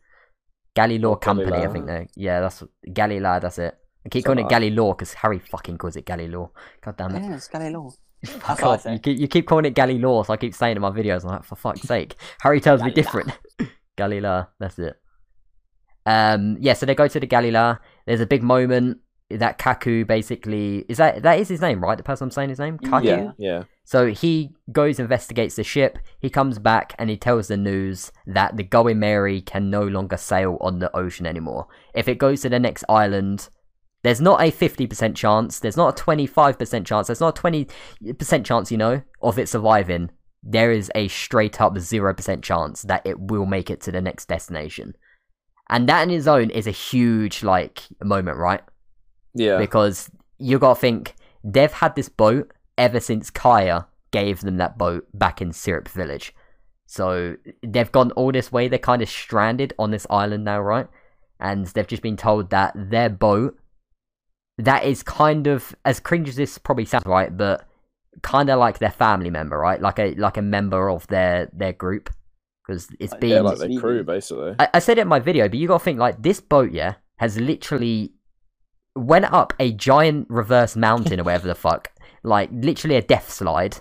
[0.75, 2.63] Galley Law Or Galley Company, I think they yeah, that's
[2.93, 3.75] Galley Law, that's it.
[4.05, 6.51] I keep calling it Something Galley Law because Harry fucking calls it Galley Law.
[6.81, 7.23] God damn it.
[7.23, 7.89] Yeah, it's Galileo.
[7.89, 8.85] Fuck That's off.
[8.85, 11.23] You keep, you keep calling it Galley Law, so I keep saying in my videos,
[11.23, 12.15] I'm like, for fuck's sake.
[12.41, 13.37] Harry tells me different.
[13.99, 14.95] Galley-La, that's it.
[16.05, 17.77] Um, yeah, so they go to the Galley-La.
[18.07, 21.97] There's a big moment that Kaku basically is that that is his name, right?
[21.97, 23.03] The person I'm saying his name, Kaku.
[23.03, 23.17] Yeah.
[23.17, 23.63] Yeah, yeah.
[23.83, 25.99] So he goes investigates the ship.
[26.19, 30.17] He comes back and he tells the news that the Going Merry can no longer
[30.17, 31.67] sail on the ocean anymore.
[31.93, 33.49] If it goes to the next island,
[34.03, 38.71] there's not a 50% chance, there's not a 25% chance, there's not a 20% chance,
[38.71, 40.09] you know, of it surviving.
[40.41, 44.27] There is a straight up 0% chance that it will make it to the next
[44.27, 44.95] destination.
[45.69, 48.61] And that in its own is a huge, like, moment, right?
[49.35, 49.57] Yeah.
[49.57, 50.09] because
[50.39, 55.41] you gotta think they've had this boat ever since Kaya gave them that boat back
[55.41, 56.33] in Syrup Village.
[56.87, 58.67] So they've gone all this way.
[58.67, 60.87] They're kind of stranded on this island now, right?
[61.39, 63.57] And they've just been told that their boat,
[64.59, 67.35] that is kind of as cringe as this probably sounds, right?
[67.35, 67.65] But
[68.21, 69.81] kind of like their family member, right?
[69.81, 72.09] Like a like a member of their their group,
[72.65, 73.71] because it's Like, been yeah, like Beans.
[73.71, 74.55] their crew, basically.
[74.59, 76.95] I, I said it in my video, but you gotta think like this boat, yeah,
[77.17, 78.13] has literally
[78.95, 81.91] went up a giant reverse mountain or whatever the fuck,
[82.23, 83.77] like literally a death slide.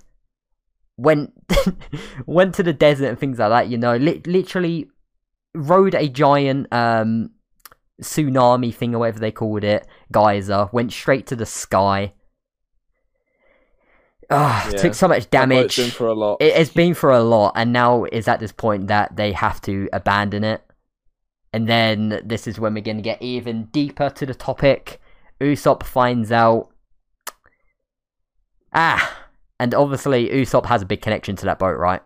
[0.96, 1.32] Went
[2.26, 3.68] went to the desert and things like that.
[3.68, 4.88] You know, li- literally
[5.54, 7.30] rode a giant um
[8.02, 10.68] tsunami thing or whatever they called it, geyser.
[10.72, 12.12] Went straight to the sky.
[14.30, 14.76] Ah, Yeah.
[14.78, 16.36] took so much damage been a lot.
[16.40, 19.60] it has been for a lot, and now is at this point that they have
[19.62, 20.62] to abandon it.
[21.52, 25.00] And then this is when we're going to get even deeper to the topic.
[25.40, 26.68] Usopp finds out.
[28.74, 29.24] Ah!
[29.58, 32.02] And obviously, Usopp has a big connection to that boat, right?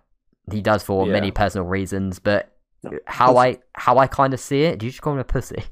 [0.50, 1.12] He does for Yeah.
[1.12, 2.51] many personal reasons, but
[3.06, 4.78] how I how I kind of see it.
[4.78, 5.62] Do you just call me a pussy?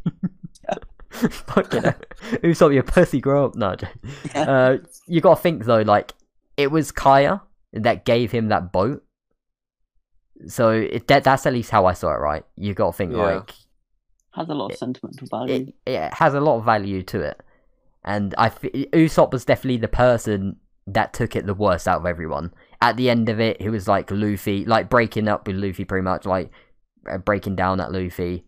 [1.10, 1.94] Fucking hell.
[2.44, 3.56] Usopp, you pussy, grow up.
[3.56, 3.74] No,
[4.34, 4.76] uh,
[5.08, 6.14] you gotta think though, like
[6.56, 7.42] it was Kaya
[7.72, 9.02] that gave him that boat.
[10.46, 12.44] So it, that that's at least how I saw it, right?
[12.56, 13.18] You gotta think Yeah.
[13.22, 13.50] like
[14.34, 15.72] Has a lot of sentimental value.
[15.84, 17.40] it, it has a lot of value to it,
[18.04, 22.06] and I f- Usopp was definitely the person that took it the worst out of
[22.06, 22.54] everyone.
[22.80, 26.04] At the end of it, he was like Luffy, like breaking up with Luffy, pretty
[26.04, 26.50] much like
[27.24, 28.44] breaking down at Luffy.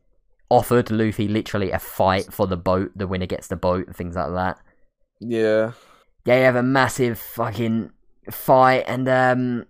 [0.48, 2.92] Offered Luffy literally a fight for the boat.
[2.94, 4.58] The winner gets the boat, and things like that.
[5.20, 5.72] Yeah.
[6.24, 7.90] they have a massive fucking
[8.30, 9.66] fight and um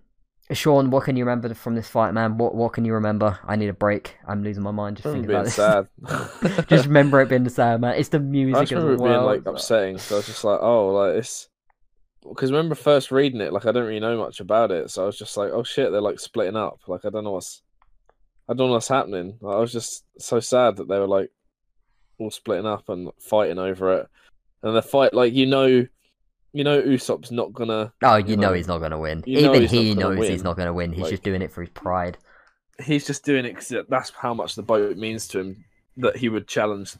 [0.51, 2.37] Sean, what can you remember from this fight, man?
[2.37, 3.39] What what can you remember?
[3.47, 4.17] I need a break.
[4.27, 5.55] I'm losing my mind just I thinking about this.
[5.55, 5.87] sad.
[6.67, 7.95] just remember it being sad, man.
[7.95, 9.97] It's the I music just as remember it being like upsetting.
[9.97, 11.47] So I was just like, oh, like it's
[12.27, 15.05] because remember first reading it, like I don't really know much about it, so I
[15.05, 16.79] was just like, oh shit, they're like splitting up.
[16.87, 17.61] Like I don't know what's,
[18.53, 19.39] I don't know what's happening.
[19.41, 21.31] I was just so sad that they were like
[22.19, 24.07] all splitting up and fighting over it,
[24.61, 25.87] and the fight, like you know,
[26.51, 27.91] you know, Usopp's not gonna.
[28.03, 29.23] Oh, you, you know, know, he's not gonna win.
[29.25, 30.93] you Even he knows he's not gonna win.
[30.93, 32.19] He's just doing it for his pride.
[32.79, 35.65] He's just doing it because that's how much the boat means to him.
[35.97, 36.95] That he would challenge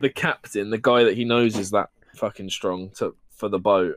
[0.00, 3.94] the captain, the guy that he knows is that fucking strong to for the boat.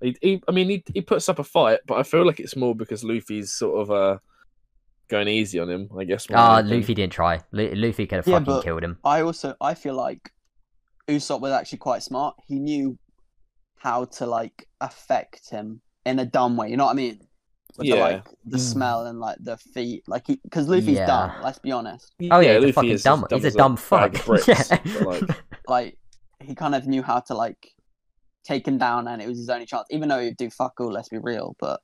[0.00, 2.54] He, he I mean, he he puts up a fight, but I feel like it's
[2.54, 4.18] more because Luffy's sort of uh
[5.08, 5.88] going easy on him.
[5.98, 6.26] I guess.
[6.32, 6.80] Ah, than anything.
[6.80, 7.40] Luffy didn't try.
[7.52, 8.98] Lu- Luffy could have Yeah, fucking killed him.
[9.04, 10.30] I also I feel like
[11.08, 12.34] Usopp was actually quite smart.
[12.46, 12.98] He knew
[13.78, 16.70] how to like affect him in a dumb way.
[16.70, 17.20] You know what I mean?
[17.78, 18.04] With the, Yeah.
[18.04, 18.60] like the Mm.
[18.72, 21.06] smell and like the feet, like because Luffy's Yeah.
[21.06, 21.32] dumb.
[21.42, 22.12] Let's be honest.
[22.30, 23.26] Oh yeah, he's a Luffy fucking is as dumb.
[23.30, 24.24] He's a dumb bag fuck.
[24.26, 24.78] bricks, yeah.
[25.04, 25.22] like,
[25.68, 25.98] Like
[26.40, 27.72] he kind of knew how to like
[28.44, 29.86] take him down, and it was his only chance.
[29.90, 31.56] Even though he'd do fuck all, let's be real.
[31.60, 31.80] But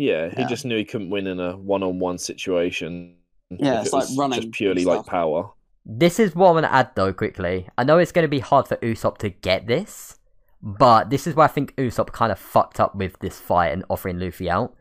[0.00, 0.48] yeah, he Yeah.
[0.48, 3.16] just knew he couldn't win in a one-on-one situation.
[3.50, 5.50] Yeah, it's it like was running just purely like power.
[5.84, 7.68] This is what I'm going to add though quickly.
[7.76, 10.18] I know it's going to be hard for Usopp to get this,
[10.62, 13.84] but this is where I think Usopp kind of fucked up with this fight and
[13.90, 14.74] offering Luffy out.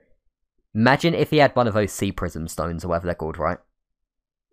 [0.76, 3.58] Imagine if he had one of those sea prism stones or whatever they're called, right?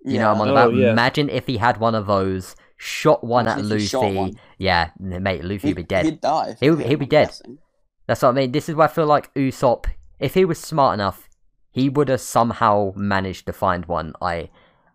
[0.04, 0.74] You know what I'm on Oh, about?
[0.74, 0.92] yeah.
[0.92, 4.16] Imagine if he had one of those, shot one at Imagine if he shot Luffy.
[4.16, 4.32] one.
[4.56, 6.04] Yeah, mate, Luffy would be dead.
[6.06, 6.56] He'd die.
[6.60, 7.26] He'll- for he'll him, be I'm dead.
[7.28, 7.58] guessing.
[8.06, 8.52] That's what I mean.
[8.52, 9.86] This is where I feel like Usopp,
[10.18, 11.28] if he was smart enough,
[11.70, 14.14] he would have somehow managed to find one.
[14.20, 14.50] I,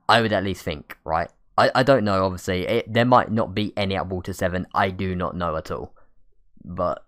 [0.09, 1.29] I would at least think, right?
[1.57, 2.25] I, I don't know.
[2.25, 4.65] Obviously, it, there might not be any at Water Seven.
[4.73, 5.93] I do not know at all.
[6.63, 7.05] But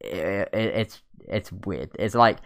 [0.00, 1.90] it, it, it's it's weird.
[1.98, 2.38] It's like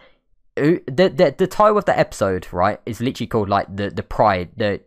[0.55, 4.03] uh, the the the title of the episode, right, is literally called like the the
[4.03, 4.81] pride, the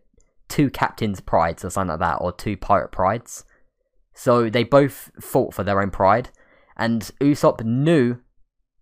[0.48, 3.44] two captains' prides or something like that, or two pirate prides.
[4.14, 6.30] So they both fought for their own pride,
[6.76, 8.18] and Usopp knew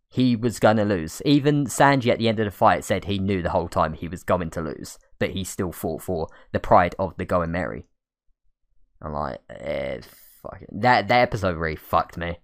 [0.09, 1.21] he was gonna lose.
[1.25, 4.09] Even Sanji at the end of the fight said he knew the whole time he
[4.09, 7.87] was going to lose, but he still fought for the pride of the Going Merry.
[9.03, 10.01] I'm like, eh,
[10.43, 12.39] fucking that that episode really fucked me.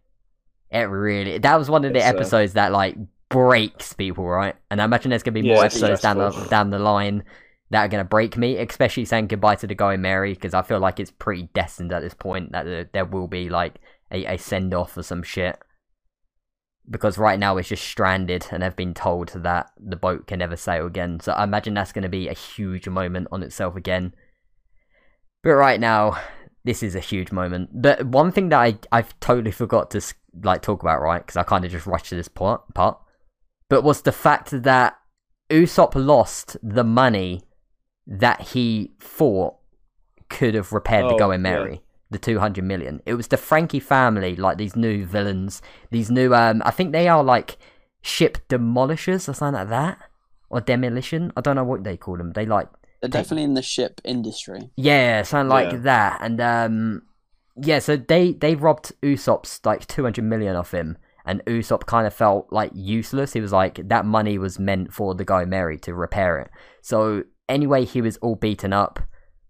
[0.70, 2.96] It really that was one of the It's, uh, episodes that like
[3.28, 4.56] breaks people, right?
[4.70, 7.24] And I imagine there's gonna be Yeah, more episodes down the down the line
[7.70, 10.80] that are gonna break me, especially saying goodbye to the Going Merry because I feel
[10.80, 13.76] like it's pretty destined at this point that there, there will be like
[14.10, 15.58] a, a send off or some shit
[16.88, 20.56] because right now it's just stranded and they've been told that the boat can never
[20.56, 21.20] sail again.
[21.20, 24.14] So I imagine that's going to be a huge moment on itself again.
[25.42, 26.18] But right now,
[26.64, 27.70] this is a huge moment.
[27.72, 30.00] But one thing that I I've totally forgot to
[30.42, 31.24] like talk about, right?
[31.24, 32.98] Because I kind of just rushed to this part, part.
[33.68, 34.96] But was the fact that
[35.50, 37.42] Usopp lost the money
[38.06, 39.56] that he thought
[40.28, 41.44] could have repaired the Oh, Going
[41.74, 41.83] yeah.
[42.14, 43.02] Merry the 200 million.
[43.06, 47.08] It was the Franky family, like these new villains, these new, um, I think they
[47.08, 47.56] are like
[48.02, 49.98] ship demolishers or something like that,
[50.50, 51.32] or demolition.
[51.36, 52.32] I don't know what they call them.
[52.32, 52.68] They like,
[53.00, 54.70] They're definitely in the ship industry.
[54.76, 55.78] yeah, something like Yeah.
[55.78, 56.18] that.
[56.22, 57.02] And, um,
[57.56, 60.98] yeah, so they, they robbed Usopp's like 200 million off him.
[61.26, 63.32] And Usopp kind of felt like useless.
[63.32, 66.50] He was like, that money was meant for the guy Mary to repair it.
[66.82, 69.00] So anyway, he was all beaten up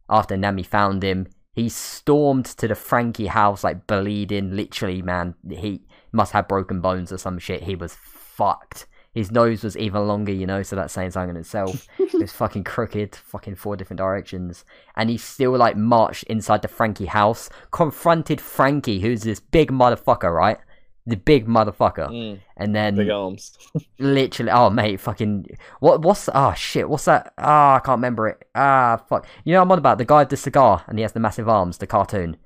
[0.09, 1.27] after Nami found him.
[1.55, 4.57] He stormed to the Franky house, like bleeding.
[4.57, 7.63] Literally, man, he must have broken bones or some shit.
[7.63, 8.87] He was fucked.
[9.13, 11.87] His nose was even longer, you know, so that's saying something in itself.
[12.01, 14.65] it was fucking crooked, fucking four different directions.
[14.97, 20.35] And he still, like, marched inside the Franky house, confronted Franky, who's this big motherfucker,
[20.35, 20.59] right?
[21.07, 22.09] The big motherfucker.
[22.09, 23.59] Mm, And then big arms.
[23.99, 25.47] literally oh mate fucking
[25.81, 28.49] what what's oh shit what's that ah i can't remember it.
[28.55, 29.27] Ah fuck.
[29.45, 31.21] You know what i'm on about the guy with the cigar and he has the
[31.21, 32.37] massive arms the cartoon.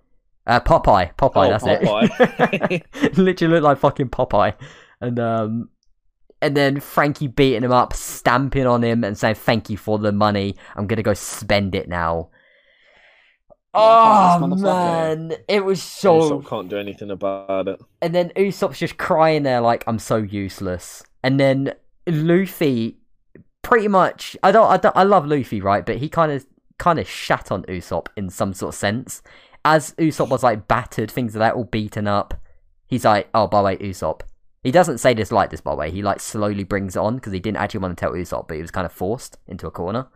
[0.47, 2.83] Uh popeye popeye Oh, that's Popeye.
[3.01, 4.55] it literally looked like fucking popeye.
[5.01, 5.69] And um
[6.43, 10.11] and then franky beating him up stamping on him and saying thank you for the
[10.13, 10.57] money.
[10.75, 12.31] I'm gonna go spend it now
[13.79, 17.81] oh man it was so Usopp can't do anything about it.
[18.03, 21.03] and then Usopp's just crying there like I'm so useless.
[21.23, 21.75] And then
[22.07, 22.99] Luffy
[23.63, 25.85] pretty much I don't I don't I love Luffy, right?
[25.85, 26.47] But he kind of
[26.79, 29.23] kind of shat on Usopp in some sort of sense.
[29.65, 32.35] As Usopp was like battered, things like that, all beaten up.
[32.87, 34.21] He's like, "Oh, by the way, Usopp."
[34.63, 35.91] He doesn't say this like this, by the way.
[35.91, 38.55] He like slowly brings it on because he didn't actually want to tell Usopp, but
[38.55, 40.09] he was kind of forced into a corner.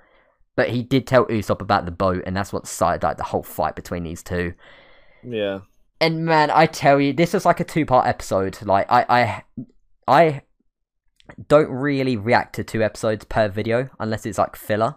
[0.54, 3.42] But he did tell Usopp about the boat, and that's what started like the whole
[3.42, 4.54] fight between these two.
[5.22, 5.60] Yeah.
[6.00, 8.58] And man, I tell you, this was like a two-part episode.
[8.62, 9.42] Like I, I,
[10.08, 10.42] I
[11.48, 14.96] don't really react to two episodes per video unless it's like filler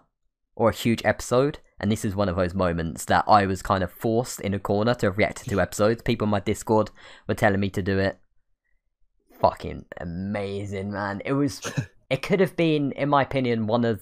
[0.55, 1.59] or a huge episode.
[1.79, 4.59] And this is one of those moments that I was kind of forced in a
[4.59, 6.01] corner to react to two episodes.
[6.01, 6.89] People in my Discord
[7.27, 8.17] were telling me to do it.
[9.39, 11.21] Fucking amazing, man!
[11.23, 11.61] It was.
[12.07, 13.99] It could have been, in my opinion, one of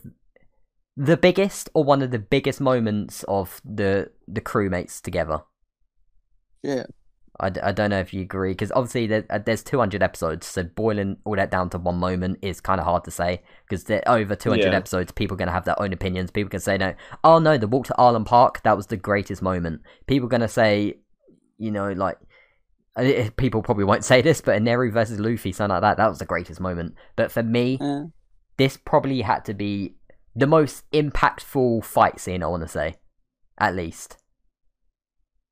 [0.96, 5.42] the biggest or one of the biggest moments of the the crewmates together.
[6.62, 6.86] Yeah.
[7.40, 10.46] I, d- I don't know if you agree because obviously there, uh, there's 200 episodes,
[10.46, 13.90] so boiling all that down to one moment is kind of hard to say because
[14.06, 14.78] over 200 Yeah.
[14.78, 16.30] episodes, people are gonna have their own opinions.
[16.30, 19.42] People can say no, oh no, the walk to Arlong Park that was the greatest
[19.42, 19.82] moment.
[20.06, 21.00] People are gonna say,
[21.58, 22.18] you know, like
[22.96, 26.20] uh, people probably won't say this, but Neru versus Luffy, something like that, that was
[26.20, 26.94] the greatest moment.
[27.16, 28.04] But for me, Yeah.
[28.58, 29.96] this probably had to be
[30.36, 32.44] the most impactful fight scene.
[32.44, 32.96] I want to say,
[33.58, 34.18] at least.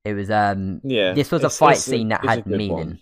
[0.04, 1.12] It was um Yeah.
[1.12, 2.70] this was a fight scene that had meaning.
[2.72, 2.98] one.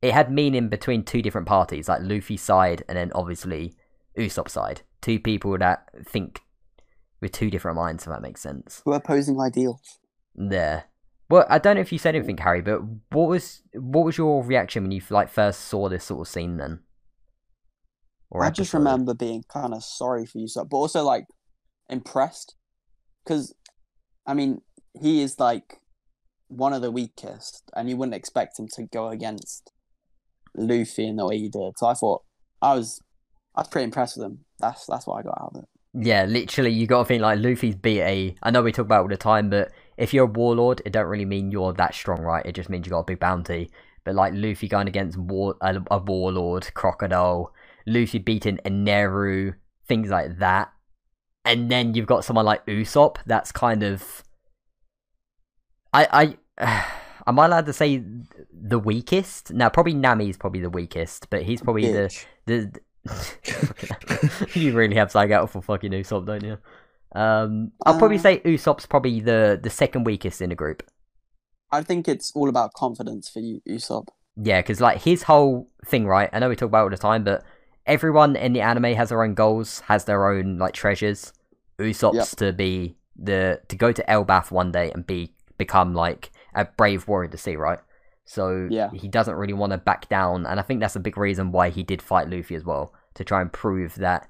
[0.00, 3.74] It had meaning between two different parties, like Luffy's side and then obviously
[4.16, 4.82] Usopp's side.
[5.02, 6.40] Two people that think
[7.20, 8.80] with two different minds, if that makes sense.
[8.84, 9.98] Who are opposing ideals.
[10.34, 10.84] There.
[11.28, 14.42] Well, I don't know if you said anything, Harry, but what was what was your
[14.42, 16.80] reaction when you like first saw this sort of scene then?
[18.30, 21.24] Or I just remember being kind of sorry for Usopp, but also like
[21.88, 22.54] impressed
[23.24, 23.54] because,
[24.26, 24.60] I mean,
[25.00, 25.80] he is like
[26.48, 29.70] one of the weakest, and you wouldn't expect him to go against
[30.54, 31.74] Luffy in the way he did.
[31.76, 32.22] So I thought
[32.60, 33.00] I was,
[33.54, 34.44] I was pretty impressed with him.
[34.58, 35.68] That's that's what I got out of it.
[35.94, 38.34] Yeah, literally, you got to think like Luffy's beat a.
[38.42, 40.92] I know we talk about it all the time, but if you're a warlord, it
[40.92, 42.44] don't really mean you're that strong, right?
[42.44, 43.70] It just means you got a big bounty.
[44.04, 47.52] But like Luffy going against war, a, a warlord, Crocodile,
[47.88, 49.54] Luffy beating Eneru,
[49.86, 50.72] things like that,
[51.44, 53.16] and then you've got someone like Usopp.
[53.26, 54.22] That's kind of.
[55.92, 56.84] I I.
[57.26, 58.02] Am I allowed to say
[58.52, 59.52] the weakest?
[59.52, 62.24] Now, probably Nami is probably the weakest, but he's probably Bitch.
[62.46, 62.72] the
[63.04, 64.50] the.
[64.58, 66.58] you really have side out for fucking Usopp, don't you?
[67.14, 70.82] Um, I'll probably Uh, say Usopp's probably the the second weakest in the group.
[71.70, 74.08] I think it's all about confidence for you, Usopp.
[74.36, 76.30] Yeah, because like his whole thing, right?
[76.32, 77.44] I know we talk about it all the time, but
[77.88, 81.32] everyone in the anime has their own goals, has their own like treasures.
[81.80, 82.28] Usopp's Yep.
[82.38, 87.08] to be the to go to Elbaf one day and be become like a brave
[87.08, 87.80] warrior to see, right?
[88.24, 88.90] So Yeah.
[88.92, 91.70] he doesn't really want to back down, and I think that's a big reason why
[91.70, 94.28] he did fight Luffy as well to try and prove that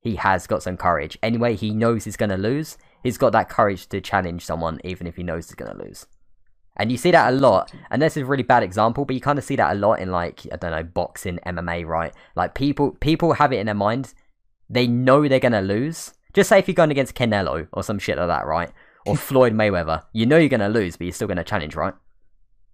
[0.00, 1.18] he has got some courage.
[1.22, 2.78] Anyway, he knows he's gonna lose.
[3.02, 6.06] He's got that courage to challenge someone, even if he knows he's gonna lose.
[6.80, 7.70] And you see that a lot.
[7.90, 10.00] And this is a really bad example, but you kind of see that a lot
[10.00, 12.14] in like I don't know boxing, MMA, right?
[12.34, 14.14] Like people people have it in their mind.
[14.70, 16.14] They know they're gonna lose.
[16.32, 18.70] Just say if you're going against Canelo or some shit like that, right?
[19.04, 21.92] Or Floyd Mayweather, you know you're gonna lose, but you're still gonna challenge, right?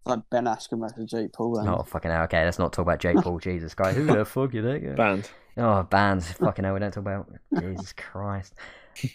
[0.04, 1.56] Like Ben Askren versus Jake Paul.
[1.56, 1.68] Then.
[1.68, 2.22] Oh fucking hell!
[2.24, 3.40] Okay, let's not talk about Jake Paul.
[3.40, 4.94] Jesus Christ, who the fuck you think?
[4.94, 5.28] Banned.
[5.56, 6.30] Oh, bands.
[6.32, 7.28] Fucking hell, we don't talk about.
[7.58, 8.54] Jesus Christ.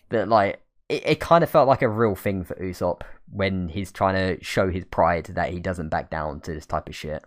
[0.10, 3.02] But, like, it, it kind of felt like a real thing for Usopp
[3.32, 6.90] when he's trying to show his pride that he doesn't back down to this type
[6.90, 7.24] of shit.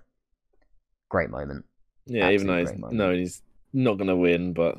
[1.09, 1.64] Great moment.
[2.07, 2.92] Yeah, even though he's moment.
[2.92, 4.79] no, he's not gonna win, but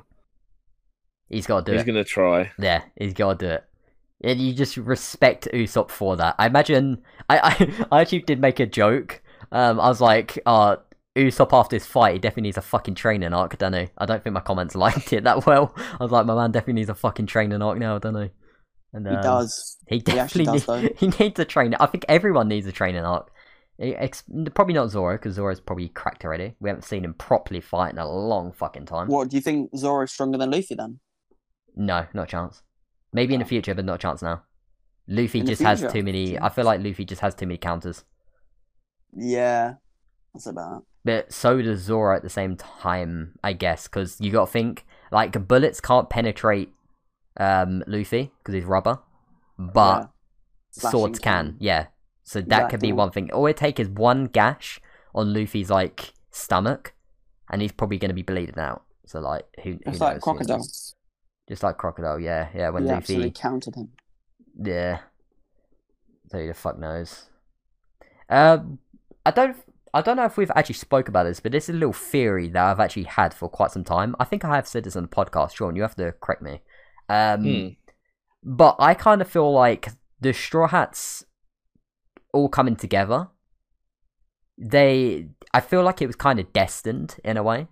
[1.29, 1.85] He's got to do he's it.
[1.85, 2.51] He's gonna try.
[2.59, 3.65] Yeah, he's got to do it.
[4.23, 6.35] And you just respect Usopp for that.
[6.37, 7.01] I imagine.
[7.29, 9.21] I, I, I actually did make a joke.
[9.51, 10.77] Um, I was like, uh,
[11.15, 13.87] Usopp after this fight, he definitely needs a fucking training arc, don't he?
[13.97, 15.73] I don't think my comments liked it that well.
[15.77, 18.29] I was like, my man definitely needs a fucking training arc now, don't he?
[18.95, 19.77] And, he um, does.
[19.87, 21.77] He He actually definitely does, need, he needs a trainer.
[21.79, 23.29] I think everyone needs a training arc.
[23.77, 26.55] He ex- probably not Zoro because Zoro's probably cracked already.
[26.61, 29.07] We haven't seen him properly fight in a long fucking time.
[29.07, 29.71] What do you think?
[29.75, 30.99] Zoro's stronger than Luffy then?
[31.75, 32.61] No, not a chance.
[33.11, 33.49] Maybe in the Oh.
[33.49, 34.43] future, but not a chance now.
[35.09, 36.39] Luffy In just has too many.
[36.39, 38.05] I feel like Luffy just has too many counters.
[39.15, 39.75] Yeah,
[40.33, 40.77] that's about.
[40.77, 40.83] It.
[41.03, 44.85] But so does Zoro at the same time, I guess, because you got to think
[45.11, 46.69] like bullets can't penetrate
[47.37, 48.99] um, Luffy because he's rubber,
[49.57, 50.11] but
[50.81, 50.89] yeah.
[50.89, 51.55] Swords can.
[51.59, 51.87] Yeah,
[52.23, 53.31] so that could be one thing.
[53.31, 54.79] All it take is one gash
[55.13, 56.93] on Luffy's like stomach,
[57.49, 58.83] and he's probably going to be bleeding out.
[59.05, 59.71] So like, who?
[59.71, 60.21] who It's like knows?
[60.23, 60.67] crocodile.
[61.47, 62.19] Just like crocodile.
[62.19, 62.69] Yeah, yeah.
[62.69, 63.31] When He Luffy.
[63.31, 63.89] counted him.
[64.61, 64.99] Yeah.
[66.29, 67.25] So who the fuck knows?
[68.29, 68.79] Um,
[69.25, 69.55] I don't.
[69.93, 72.49] I don't know if we've actually spoke about this, but this is a little theory
[72.49, 74.13] that I've actually had for quite some time.
[74.19, 75.75] I think I have said this on the podcast, Sean.
[75.77, 76.61] You have to correct me.
[77.09, 77.67] Um, Hmm.
[78.43, 79.89] but I kind of feel like
[80.19, 81.23] the Straw Hats
[82.33, 83.29] all coming together.
[84.57, 87.67] They, I feel like it was kind of destined in a way,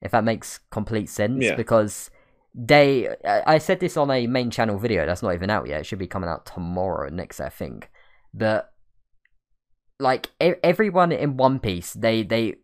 [0.00, 1.44] if that makes complete sense.
[1.44, 1.54] Yeah.
[1.54, 2.10] Because
[2.54, 5.80] they, I said this on a main channel video that's not even out yet.
[5.80, 7.90] It should be coming out tomorrow next, I think.
[8.32, 8.72] But
[10.00, 12.56] like e- everyone in One Piece, they they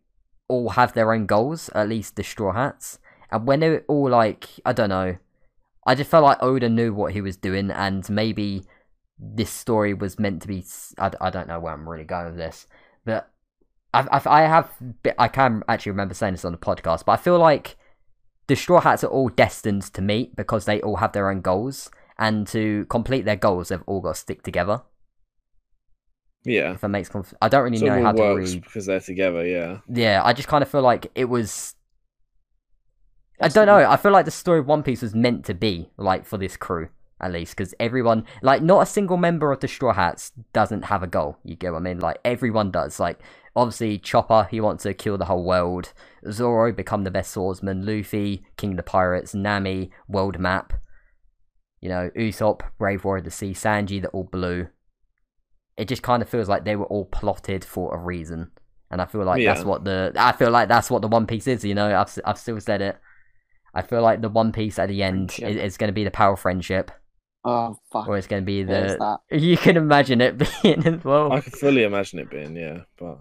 [0.48, 1.68] all have their own goals.
[1.74, 2.98] At least the Straw Hats,
[3.30, 5.16] and when they're all like, I don't know.
[5.86, 8.64] I just felt like Oda knew what he was doing, and maybe
[9.18, 10.64] this story was meant to be.
[10.98, 12.66] I don't know where I'm really going with this,
[13.04, 13.30] but
[13.92, 14.70] I've, I've I have
[15.18, 17.76] I can actually remember saying this on the podcast, but I feel like
[18.46, 21.90] the Straw Hats are all destined to meet because they all have their own goals,
[22.18, 24.82] and to complete their goals, they've all got to stick together.
[26.44, 26.72] Yeah.
[26.72, 28.62] If that makes conf- I don't really So know how to read.
[28.62, 29.46] because they're together.
[29.46, 29.78] Yeah.
[29.88, 31.74] Yeah, I just kind of feel like it was.
[33.42, 33.78] I don't know.
[33.78, 36.56] I feel like the story of One Piece was meant to be like for this
[36.56, 36.88] crew
[37.22, 41.04] at least, because everyone, like, not a single member of the Straw Hats doesn't have
[41.04, 41.38] a goal.
[41.44, 42.00] You get what I mean?
[42.00, 42.98] Like everyone does.
[42.98, 43.20] Like
[43.54, 45.92] obviously Chopper, he wants to kill the whole world.
[46.30, 47.86] Zoro become the best swordsman.
[47.86, 49.34] Luffy, King of the Pirates.
[49.34, 50.72] Nami, world map.
[51.80, 53.52] You know, Usopp, Brave Warrior of the Sea.
[53.52, 54.68] Sanji, the all blue.
[55.76, 58.50] It just kind of feels like they were all plotted for a reason.
[58.90, 61.46] And I feel like that's what the I feel like that's what the One Piece
[61.46, 61.64] is.
[61.64, 62.98] You know, I've I've still said it.
[63.74, 65.62] I feel like the One Piece at the end Friendship.
[65.62, 66.90] is, is going to be the power of friendship,
[67.44, 68.06] Oh fuck!
[68.08, 68.96] or it's going to be the.
[68.98, 69.20] that.
[69.40, 71.32] You can imagine it being as well.
[71.32, 72.54] I could fully imagine it being.
[72.56, 73.18] Yeah, but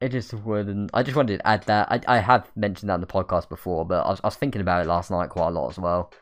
[0.00, 0.90] It just wouldn't.
[0.92, 1.90] I just wanted to add that.
[1.90, 4.60] I I have mentioned that in the podcast before, but I was, I was thinking
[4.60, 6.12] about it last night quite a lot as well.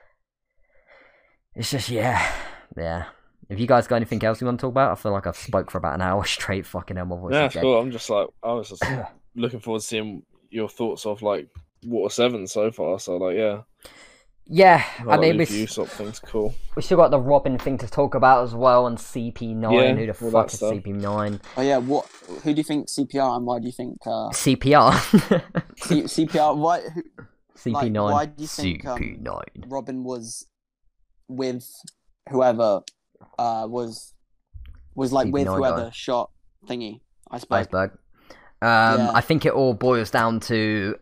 [1.55, 2.33] It's just yeah,
[2.77, 3.05] yeah.
[3.49, 5.37] If you guys got anything else you want to talk about, I feel like I've
[5.37, 6.67] spoke for about an hour straight.
[6.67, 7.79] Fucking hell, my voice yeah, that's cool.
[7.79, 8.85] I'm just like I was just
[9.35, 11.49] looking forward to seeing your thoughts of like
[11.85, 12.99] Water Seven so far.
[12.99, 13.63] So like, yeah,
[14.47, 16.55] Yeah, I, I like mean, the we, Usopp thing's cool.
[16.77, 19.63] we still got the Robin thing to talk about as well on CP9.
[19.73, 20.75] Yeah, Who the fuck that is stuff.
[20.75, 21.41] CP9?
[21.57, 22.07] Oh yeah, what?
[22.43, 24.93] Who do you think CPR and why do you think uh, CPR.
[25.79, 26.57] C- CPR?
[26.57, 27.03] Why who,
[27.57, 28.13] CP9.
[28.13, 29.43] why do you think, um, CP9.
[29.69, 30.47] Robin was
[31.29, 31.69] with
[32.31, 32.83] whoever
[33.39, 34.15] uh, was
[34.95, 35.91] was like with CP9 whoever guy.
[35.93, 36.31] shot
[36.69, 37.01] thingy?
[37.31, 37.61] I suppose.
[37.67, 37.91] Iceberg.
[38.61, 39.11] Um, Yeah.
[39.15, 40.97] I think it all boils down to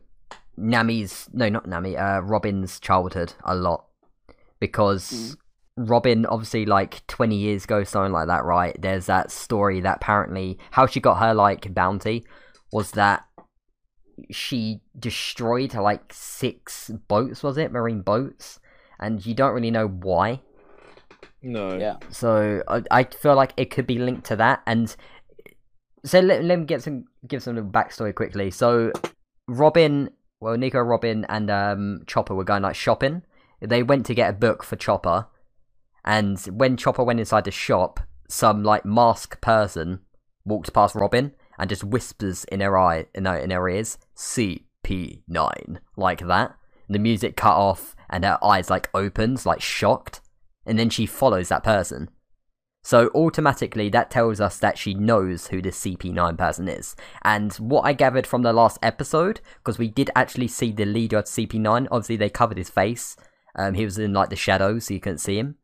[0.60, 1.96] Nami's no, not Nami.
[1.96, 3.86] Uh, Robin's childhood a lot
[4.60, 5.36] because Mm.
[5.88, 8.76] Robin, obviously, like twenty years ago, something like that, right?
[8.80, 12.24] There's that story that apparently how she got her like bounty
[12.72, 13.24] was that
[14.30, 18.60] she destroyed like six boats, was it marine boats,
[18.98, 20.40] and you don't really know why.
[21.42, 21.76] No.
[21.78, 21.96] Yeah.
[22.10, 24.62] So I, I feel like it could be linked to that.
[24.66, 24.94] And
[26.04, 28.50] so let, let me get some give some little backstory quickly.
[28.50, 28.92] So
[29.48, 33.22] Robin, well, Nico, Robin, and um, Chopper were going like shopping.
[33.60, 35.26] They went to get a book for Chopper,
[36.04, 40.00] and when Chopper went inside the shop, some like masked person
[40.44, 46.56] walked past Robin and just whispers in her eye, in her ears, CP9, like that.
[46.88, 50.20] The music cut off, and her eyes like opens, like shocked
[50.66, 52.08] and then she follows that person.
[52.82, 56.96] So automatically, that tells us that she knows who the CP9 person is.
[57.22, 61.18] And what I gathered from the last episode, because we did actually see the leader
[61.18, 63.16] of CP9, obviously they covered his face.
[63.54, 65.56] Um, he was in like the shadows, so you couldn't see him.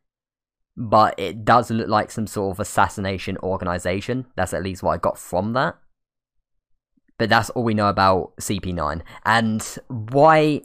[0.77, 4.27] But it does look like some sort of assassination organization.
[4.37, 5.77] That's at least what I got from that.
[7.19, 9.01] But that's all we know about CP9.
[9.25, 10.63] And why.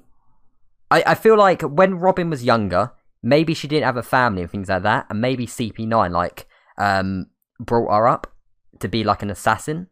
[0.89, 2.91] I, I feel like when Robin was younger,
[3.23, 6.47] maybe she didn't have a family and things like that, and maybe CP9 like
[6.77, 7.27] um
[7.59, 8.27] brought her up
[8.79, 9.87] to be like an assassin,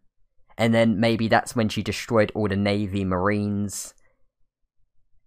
[0.57, 3.93] and then maybe that's when she destroyed all the Navy Marines,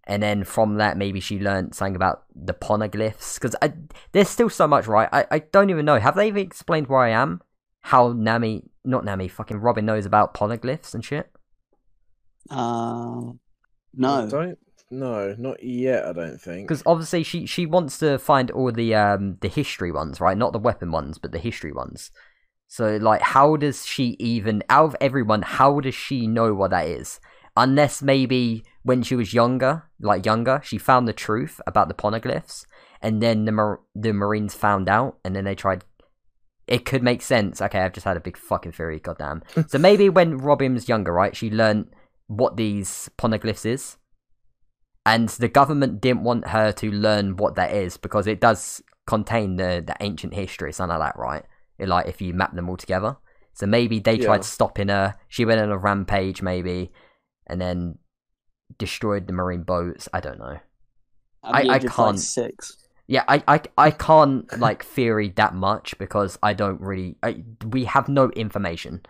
[0.05, 3.55] and then from that maybe she learned something about the poneglyphs because
[4.11, 5.09] there's still so much right.
[5.11, 5.99] I I don't even know.
[5.99, 7.41] Have they even explained where I am?
[7.81, 11.29] How Nami, not Nami, fucking Robin knows about poneglyphs and shit.
[12.49, 13.39] Um,
[14.01, 14.29] I no.
[14.29, 14.59] don't.
[14.91, 16.05] No, not yet.
[16.05, 16.67] I don't think.
[16.67, 20.37] Because obviously she she wants to find all the um the history ones, right?
[20.37, 22.11] Not the weapon ones, but the history ones.
[22.67, 25.41] So like, how does she even out of everyone?
[25.41, 27.19] How does she know what that is?
[27.55, 32.65] Unless maybe when she was younger, like younger, she found the truth about the poneglyphs,
[33.01, 35.83] and then the Mar- the Marines found out, and then they tried.
[36.65, 37.61] It could make sense.
[37.61, 38.99] Okay, I've just had a big fucking theory.
[38.99, 39.43] Goddamn.
[39.67, 41.89] so maybe when Robin was younger, right, she learned
[42.27, 43.97] what these poneglyphs is
[45.05, 49.57] and the government didn't want her to learn what that is because it does contain
[49.57, 51.43] the, the ancient history, something like that, right?
[51.77, 53.17] It, like if you map them all together.
[53.53, 54.25] So maybe they Yeah.
[54.25, 55.15] tried stopping her.
[55.27, 56.91] She went on a rampage, maybe,
[57.47, 57.97] and then
[58.77, 60.07] destroyed the marine boats.
[60.13, 60.57] I don't know.
[61.43, 62.77] I- I of, like, can't- six.
[63.05, 67.17] Yeah, I, I, I can't like theory that much because I don't really.
[67.21, 69.01] I, we have no information.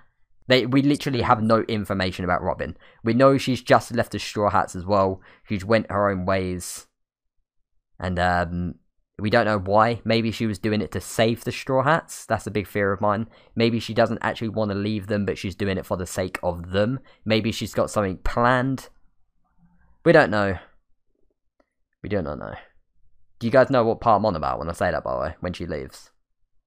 [0.47, 2.75] They we literally have no information about Robin.
[3.03, 5.21] We know she's just left the Straw Hats as well.
[5.47, 6.87] She's went her own ways,
[7.99, 8.75] and um,
[9.19, 10.01] we don't know why.
[10.03, 12.25] Maybe she was doing it to save the Straw Hats.
[12.25, 13.27] That's a big fear of mine.
[13.55, 16.39] Maybe she doesn't actually want to leave them, but she's doing it for the sake
[16.43, 16.99] of them.
[17.23, 18.89] Maybe she's got something planned.
[20.03, 20.57] We don't know.
[22.01, 22.55] We do not know.
[23.39, 25.21] Do you guys know what part I'm on about when I say that, by the
[25.21, 25.35] way?
[25.39, 26.11] When she leaves?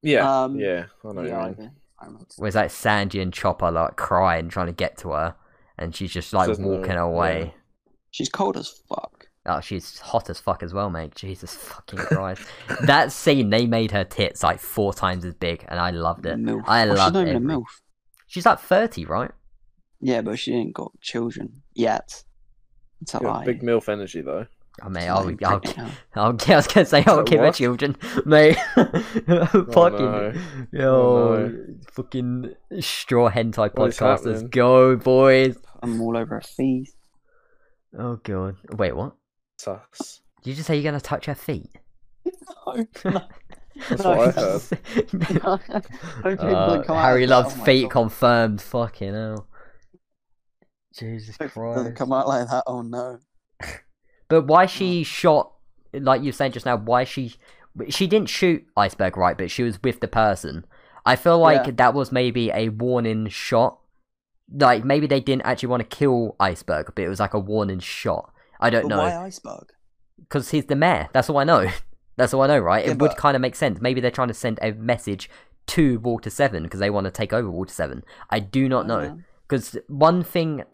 [0.02, 0.44] Yeah.
[0.44, 0.86] Um, yeah.
[1.04, 1.14] I know.
[1.14, 1.68] what you Yeah,
[2.00, 2.18] I mean.
[2.18, 2.24] do.
[2.38, 2.58] I remember.
[2.58, 5.34] Like Sanji and Chopper like crying, trying to get to her,
[5.78, 7.40] and she's just like Doesn't know, walking away.
[7.46, 7.60] yeah.
[8.10, 9.28] She's cold as fuck.
[9.48, 11.14] Oh, she's hot as fuck as well, mate.
[11.14, 12.42] Jesus fucking Christ.
[12.82, 16.36] that scene, they made her tits like four times as big, and I loved it.
[16.38, 16.64] Milf.
[16.66, 17.64] I oh, she's loved not even every- a milf.
[18.26, 19.30] She's like 30, right?
[20.00, 22.24] Yeah, but she ain't got children yet.
[23.02, 23.44] It's a Got lie.
[23.44, 24.46] big milf energy though.
[24.82, 26.38] I mean, It's I'll, like I'll, pregnant I'll, now.
[26.48, 27.26] I was gonna say I'll What?
[27.26, 27.96] give her children,
[28.26, 28.58] mate.
[28.74, 30.32] fucking, no.
[30.72, 31.52] yo, Oh,
[31.92, 34.48] fucking straw hentai What is podcasters, happening?
[34.50, 35.56] go boys.
[35.82, 36.90] I'm all over her feet.
[37.98, 39.14] Oh god, wait, what?
[39.58, 40.20] Sus.
[40.42, 41.70] Did you just say you're gonna touch her feet?
[42.66, 43.20] No, no.
[43.88, 44.62] That's No, what I heard.
[45.44, 47.90] Uh, that come out Harry loves oh feet God.
[47.90, 48.60] confirmed.
[48.62, 49.46] Fucking hell.
[50.98, 51.94] Jesus Don't Christ.
[51.94, 52.64] come out like that.
[52.66, 53.18] Oh no.
[54.28, 55.06] But why she mm.
[55.06, 55.52] shot,
[55.92, 57.34] like you said just now, why she.
[57.90, 59.36] She didn't shoot Iceberg, right?
[59.36, 60.64] But she was with the person.
[61.04, 61.72] I feel like Yeah.
[61.76, 63.78] that was maybe a warning shot.
[64.50, 67.80] Like, maybe they didn't actually want to kill Iceberg, but it was like a warning
[67.80, 68.32] shot.
[68.60, 68.98] I don't But know.
[68.98, 69.72] why iceberg?
[70.18, 71.10] Because he's the mayor.
[71.12, 71.70] That's all I know.
[72.16, 72.84] That's all I know, right?
[72.84, 73.80] Yeah, it would kind of make sense.
[73.82, 75.28] Maybe they're trying to send a message
[75.66, 78.02] to Water 7 because they want to take over Water 7.
[78.30, 79.20] I do not know.
[79.46, 80.64] Because one thing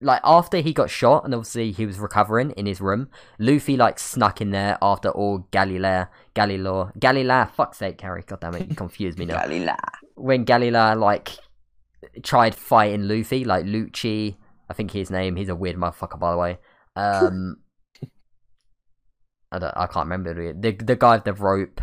[0.00, 3.98] like after he got shot and obviously he was recovering in his room, Luffy like
[3.98, 7.46] snuck in there after all Galley-La, Galileo, Galley-La.
[7.46, 8.22] Fuck's sake, Carrie.
[8.26, 9.38] God damn it, you confused me now.
[9.38, 9.76] Galila.
[10.14, 11.38] when Galley-La like
[12.22, 14.36] tried fighting Luffy, like Lucci,
[14.68, 15.36] I think his name.
[15.36, 16.58] He's a weird motherfucker, by the way.
[16.94, 17.56] Um,
[19.52, 21.80] I don't, I can't remember the the, guy with the rope.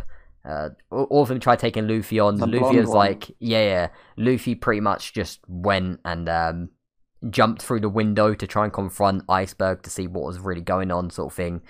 [0.47, 2.35] Uh, all all of them tried taking Luffy on.
[2.35, 2.97] The Luffy was one.
[2.97, 3.87] like, yeah, yeah.
[4.17, 6.69] Luffy pretty much just went and um,
[7.29, 10.91] jumped through the window to try and confront Iceberg to see what was really going
[10.91, 11.61] on, sort of thing.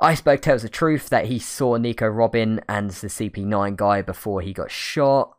[0.00, 4.52] Iceberg tells the truth that he saw Nico Robin and the CP9 guy before he
[4.52, 5.36] got shot,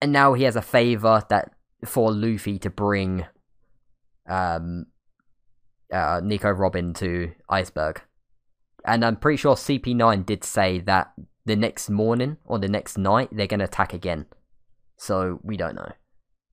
[0.00, 1.52] and now he has a favor that
[1.84, 3.24] for Luffy to bring
[4.28, 4.86] um,
[5.92, 8.02] uh, Nico Robin to Iceberg,
[8.84, 11.12] and I'm pretty sure CP9 did say that
[11.44, 14.26] the next morning or the next night they're gonna attack again.
[14.96, 15.92] So we don't know.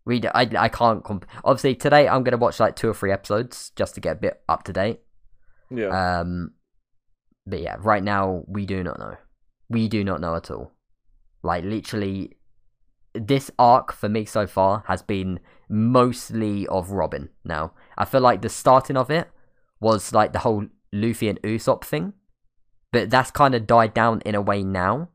[0.06, 3.12] We d- I, I can't comp- obviously today I'm gonna watch like two or three
[3.12, 4.99] episodes just to get a bit up to date.
[5.70, 6.20] Yeah.
[6.20, 6.51] Um,
[7.45, 9.16] but yeah, right now we do not know.
[9.70, 10.72] We do not know at all.
[11.41, 12.38] Like literally,
[13.14, 15.39] this arc for me so far has been
[15.70, 17.30] mostly of Robin.
[17.43, 19.30] Now I feel like the starting of it
[19.80, 22.14] was like the whole Luffy and Usopp thing,
[22.91, 25.10] but that's kind of died down in a way now.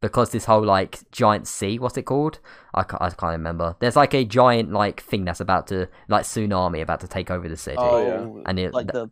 [0.00, 2.38] Because this whole like giant sea, what's it called?
[2.74, 3.76] I can't, I can't remember.
[3.80, 7.48] There's like a giant like thing that's about to like tsunami about to take over
[7.48, 7.76] the city.
[7.80, 8.42] Oh, yeah.
[8.46, 9.10] And it- like the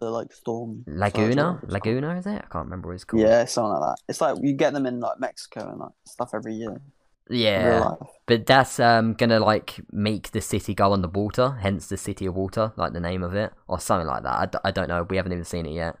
[0.00, 1.72] the like storm Laguna, It's called.
[1.72, 2.32] Laguna is it?
[2.36, 3.22] I can't remember what it's called.
[3.22, 4.02] Yeah, something like that.
[4.08, 6.82] It's like you get them in like Mexico and like stuff every year.
[7.30, 7.92] yeah.
[8.26, 12.26] But that's um gonna like make the city go on the water hence the city
[12.26, 14.38] of water, like the name of it, or something like that.
[14.38, 15.06] I, d- I don't know.
[15.08, 15.96] We haven't even seen it yet.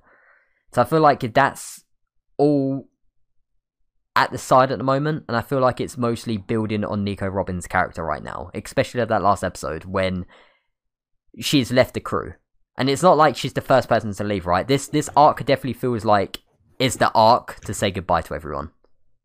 [0.74, 1.82] So I feel like if that's
[2.36, 2.88] all
[4.16, 7.28] at the side at the moment, and I feel like it's mostly building on Nico
[7.28, 10.26] Robin's character right now, especially at that last episode when
[11.38, 12.32] she's left the crew,
[12.78, 14.46] and it's not like she's the first person to leave.
[14.46, 14.66] Right?
[14.66, 16.38] This this arc definitely feels like
[16.78, 18.70] it's the arc to say goodbye to everyone.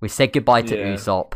[0.02, 0.94] We said goodbye to Yeah.
[0.94, 1.34] Usopp,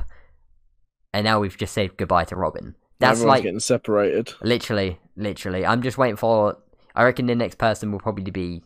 [1.14, 2.76] and now we've just said goodbye to Robin.
[3.00, 4.34] That's Everyone's like getting separated.
[4.42, 5.66] literally, literally.
[5.66, 6.58] I'm just waiting for.
[6.96, 8.64] I reckon the next person will probably be.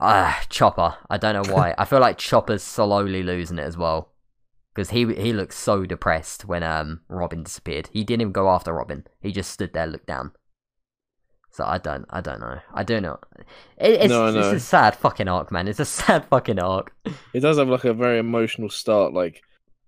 [0.00, 0.96] Ah, Chopper.
[1.08, 1.74] I don't know why.
[1.78, 4.12] I feel like Chopper's slowly losing it as well,
[4.74, 7.88] because he he looked so depressed when um Robin disappeared.
[7.92, 9.06] He didn't even go after Robin.
[9.20, 10.32] He just stood there, looked down.
[11.50, 12.58] So I don't, I don't know.
[12.72, 13.20] I don't know.
[13.78, 14.50] It, it's, No, I it's know.
[14.54, 15.68] a sad fucking arc, man.
[15.68, 16.92] It's a sad fucking arc.
[17.32, 19.12] It does have like a very emotional start.
[19.12, 19.40] Like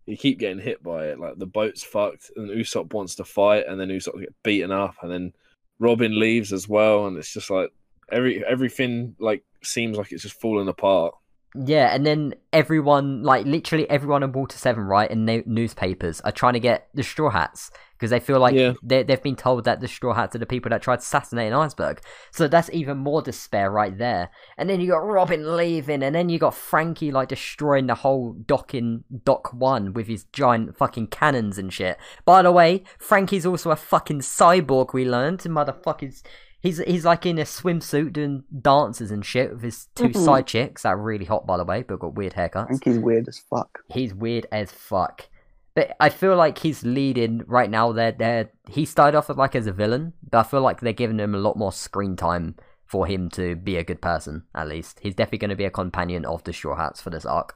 [0.06, 1.18] you keep getting hit by it.
[1.18, 4.94] Like the boat's fucked, and Usopp wants to fight, and then Usopp gets beaten up,
[5.02, 5.32] and then
[5.80, 7.72] Robin leaves as well, and it's just like
[8.10, 11.14] every everything like seems like it's just falling apart.
[11.58, 16.32] Yeah, and then everyone, like literally everyone in Water Seven, right, in no- newspapers are
[16.32, 18.74] trying to get the Straw Hats because they feel like Yeah.
[18.82, 21.46] they they've been told that the Straw Hats are the people that tried to assassinate
[21.50, 22.02] an iceberg.
[22.30, 24.28] So that's even more despair right there.
[24.58, 28.34] And then you got Robin leaving, and then you got Franky like destroying the whole
[28.34, 31.96] dock in Dock One with his giant fucking cannons and shit.
[32.26, 34.92] By the way, Franky's also a fucking cyborg.
[34.92, 36.22] We learned, motherfuckers.
[36.66, 40.24] He's he's like in a swimsuit doing dances and shit with his 2 Mhm.
[40.24, 42.64] side chicks that are really hot by the way, but got weird haircuts.
[42.64, 43.78] I think he's weird as fuck.
[43.88, 45.28] He's weird as fuck.
[45.76, 47.92] But I feel like he's leading right now.
[47.92, 51.18] They're, they're, he started off like as a villain, but I feel like they're giving
[51.20, 52.56] him a lot more screen time
[52.86, 54.44] for him to be a good person.
[54.54, 57.26] At least he's definitely going to be a companion of the Straw Hats for this
[57.26, 57.54] arc.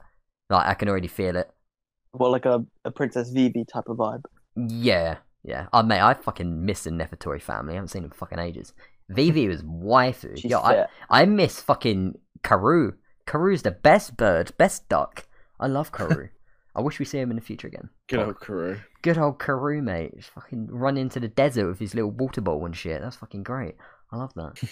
[0.51, 1.51] Like I can already feel it.
[2.13, 4.25] Well, like a, a Princess Vivi type of vibe.
[4.55, 5.67] Yeah, yeah.
[5.73, 7.73] Oh mate, I fucking miss the Nefertari family.
[7.73, 8.73] I haven't seen him fucking ages.
[9.11, 10.37] Vivi was waifu.
[10.39, 10.87] She's Yo, I, fit.
[11.09, 12.95] I miss fucking Carue.
[13.27, 15.27] Carue's the best bird, best duck.
[15.59, 16.29] I love Carue.
[16.75, 17.91] I wish we see him in the future again.
[18.09, 18.27] Good Fuck.
[18.27, 18.81] old Carue.
[19.03, 20.17] Good old Carue, mate.
[20.17, 23.01] Just fucking run into the desert with his little water bowl and shit.
[23.03, 23.75] That's fucking great.
[24.13, 24.61] I love that.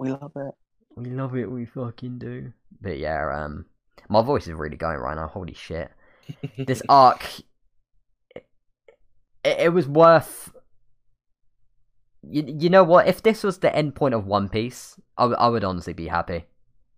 [0.00, 0.54] We love it.
[0.96, 1.50] we love it.
[1.50, 2.52] We fucking do.
[2.80, 3.66] But yeah, um,
[4.08, 5.26] my voice is really going right now.
[5.26, 5.90] Holy shit.
[6.56, 7.24] This arc,
[8.36, 8.44] it,
[9.44, 10.52] it was worth.
[12.22, 13.06] You, you know what?
[13.06, 16.08] If this was the end point of One Piece, I, w- I would honestly be
[16.08, 16.44] happy.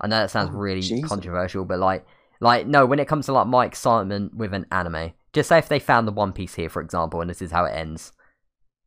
[0.01, 1.09] I know that sounds Oh, really Jesus.
[1.09, 2.07] controversial, but like,
[2.41, 5.69] like no, when it comes to like my excitement with an anime, just say if
[5.69, 8.13] they found the One Piece here, for example, and this is how it ends,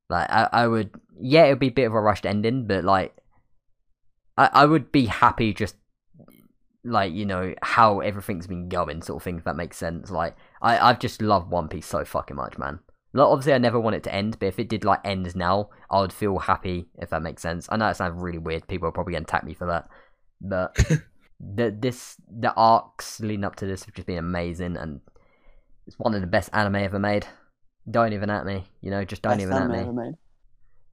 [0.10, 2.84] like I, I would, yeah, it would be a bit of a rushed ending, but
[2.84, 3.16] like,
[4.38, 5.76] I, I would be happy just
[6.84, 9.38] like you know how everything's been going, sort of thing.
[9.38, 12.80] If that makes sense, like I, I've just loved One Piece so fucking much, man.
[13.14, 15.70] Like, obviously, I never want it to end, but if it did like end now,
[15.90, 17.68] I would feel happy if that makes sense.
[17.72, 18.68] I know it sounds really weird.
[18.68, 19.88] People are probably gonna attack me for that,
[20.42, 20.76] but
[21.40, 25.02] the this the arcs leading up to this have just been amazing, and
[25.86, 27.28] it's one of the best anime ever made.
[27.90, 30.14] Don't even at me, you know, just don't Best even at me.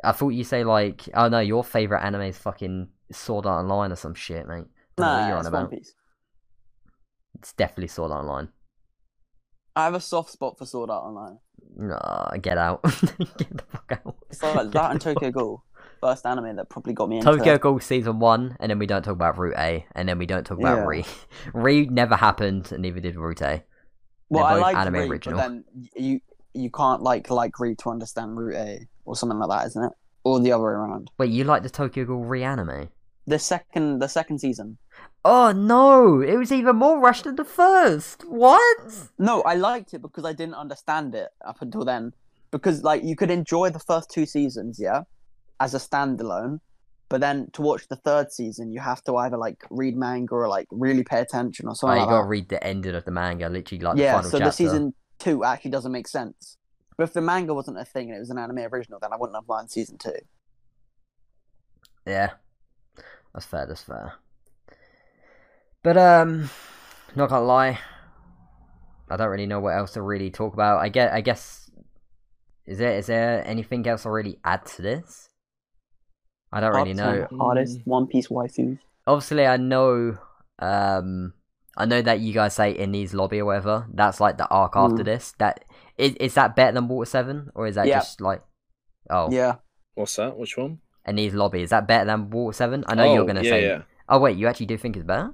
[0.03, 3.93] I thought you say like, oh no, your favorite anime is fucking Sword Art Online
[3.93, 4.55] or some shit, mate.
[4.55, 4.67] I don't
[4.99, 5.73] know what Nah, you're on about.
[7.35, 8.49] It's definitely Sword Art Online.
[9.77, 11.39] I have a soft spot for Sword Art Online.
[11.77, 12.83] Nah, get out.
[12.83, 14.17] get the fuck out.
[14.31, 15.65] It's like that and Tokyo Ghoul.
[16.01, 17.59] First anime that probably got me into Tokyo.
[17.59, 20.45] Ghoul season one, and then we don't talk about Root A, and then we don't
[20.45, 20.87] talk about Yeah.
[20.87, 21.05] Re.
[21.55, 23.63] Re never happened, and neither did Root A.
[24.31, 25.39] Well, I like anime Reed, original.
[25.39, 25.65] but then
[25.97, 26.21] you
[26.55, 29.93] you can't like like Reed to understand Root A or something like that, isn't it?
[30.25, 31.11] Or the other way around.
[31.19, 32.89] Wait, you like the Tokyo Ghoul Re anime?
[33.27, 34.79] The second the second season.
[35.25, 38.23] Oh no, it was even more rushed than the first.
[38.27, 39.11] What?
[39.19, 42.13] No, I liked it because I didn't understand it up until then.
[42.51, 45.03] Because like you could enjoy the first two seasons, yeah,
[45.61, 46.61] as a standalone,
[47.09, 50.49] but then to watch the third season, you have to either like read manga or
[50.49, 52.29] like really pay attention or Oh, something you like gotta that.
[52.29, 54.51] read the ending of the manga, literally like the yeah, final so chapter.
[54.51, 56.57] the season two actually doesn't make sense.
[56.97, 59.17] But if the manga wasn't a thing and it was an anime original, then I
[59.17, 60.17] wouldn't have minded season two.
[62.07, 62.31] Yeah,
[63.35, 63.67] that's fair.
[63.67, 64.15] That's fair.
[65.83, 66.51] But um,
[67.17, 67.79] not gonna lie,
[69.09, 70.81] I don't really know what else to really talk about.
[70.81, 71.13] I get.
[71.13, 71.71] I guess
[72.67, 75.29] is there is there anything else to really add to this?
[76.53, 77.05] I don't really know.
[77.31, 78.79] Hardest- Hardest One Piece waifus.
[79.07, 80.19] Obviously, I know.
[80.59, 81.33] Um,
[81.77, 83.87] I know that you guys say Enies Lobby or whatever.
[83.95, 85.05] That's like the arc after Mm.
[85.07, 85.33] this.
[85.39, 85.65] That
[85.97, 88.01] is is that better than Water Seven, or is that Yeah.
[88.01, 88.43] just like?
[89.09, 89.57] Oh, Yeah.
[89.95, 90.37] What's that?
[90.37, 90.81] Which one?
[91.05, 92.85] And these lobby is that better than Water Seven?
[92.87, 93.67] I know you're Oh, gonna yeah, say.
[93.67, 93.83] yeah.
[94.09, 95.33] Oh wait, you actually do think it's better?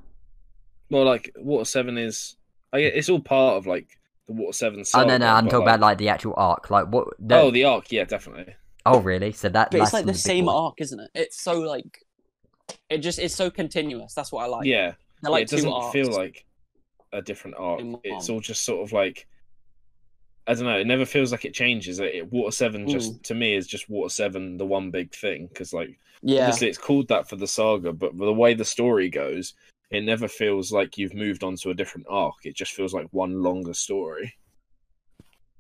[0.91, 2.37] Well, like Water Seven is.
[2.73, 4.85] I get it's all part of like the Water Seven.
[4.95, 6.71] Oh no, no, I'm but, talking about like the actual arc.
[6.71, 7.09] Like what?
[7.19, 7.37] The...
[7.41, 7.91] Oh, the arc.
[7.91, 8.55] Yeah, definitely.
[8.85, 9.33] Oh really?
[9.33, 9.71] So that.
[9.71, 10.55] But it's like the same one.
[10.57, 11.11] arc, isn't it?
[11.15, 12.05] It's so like
[12.91, 14.15] it just it's so continuous.
[14.15, 14.67] That's what I like.
[14.67, 14.93] yeah,
[15.23, 15.93] They're like yeah, it doesn't two arcs.
[15.93, 16.45] feel like
[17.13, 17.81] a different arc.
[18.05, 19.27] It's all just sort of like
[20.49, 20.79] I don't know.
[20.79, 21.99] It never feels like it changes.
[21.99, 25.47] It, it- Water Seven just to me is just Water Seven, the one big thing.
[25.49, 26.43] Because like yeah.
[26.43, 29.55] obviously it's called that for the saga, but the way the story goes,
[29.91, 32.35] it never feels like you've moved on to a different arc.
[32.45, 34.35] It just feels like one longer story.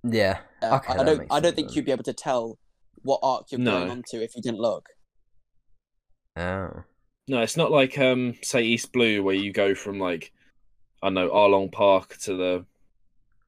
[0.05, 0.39] Yeah.
[0.62, 1.74] Yeah, Okay, I that don't I don't sense think then.
[1.76, 2.59] you'd be able to tell
[3.03, 3.78] what arc you're No.
[3.80, 4.89] going on to if you didn't look.
[6.37, 6.84] Oh.
[7.28, 10.32] No, it's not like um say East Blue where you go from like
[11.03, 12.64] I don't know Arlong Park to the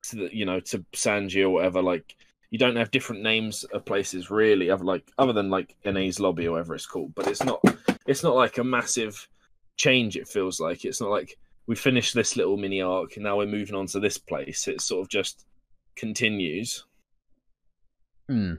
[0.03, 1.83] to the you know to Sanji or whatever.
[1.83, 2.17] Like
[2.51, 6.47] you don't have different names of places really, other like other than like Enies Lobby
[6.47, 7.15] or whatever it's called.
[7.15, 7.63] But it's not
[8.07, 9.29] it's not like a massive
[9.77, 10.17] change.
[10.17, 11.37] It feels like it's not like
[11.67, 14.69] we finished this little mini arc and now we're moving on to this place.
[14.69, 15.45] It sort of just
[15.97, 16.85] continues.
[18.29, 18.55] Hmm.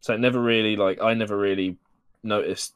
[0.00, 1.78] So it never really like I never really
[2.22, 2.74] noticed.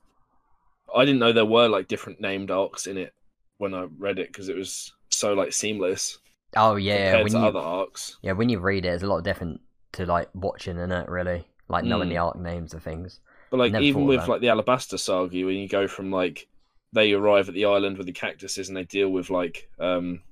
[0.95, 3.13] I didn't know there were like different named arcs in it
[3.59, 6.19] when I read it because it was so like seamless
[6.57, 7.11] Oh yeah.
[7.11, 8.17] compared When to you other arcs.
[8.23, 9.61] yeah when you read it, it's a lot different
[9.93, 11.09] to like watching in it.
[11.09, 12.13] Really, like knowing Mm.
[12.13, 13.21] the arc names of things.
[13.51, 16.49] But like Never even with like the Alabasta saga, when you go from like
[16.93, 20.23] they arrive at the island with the cactuses and they deal with like um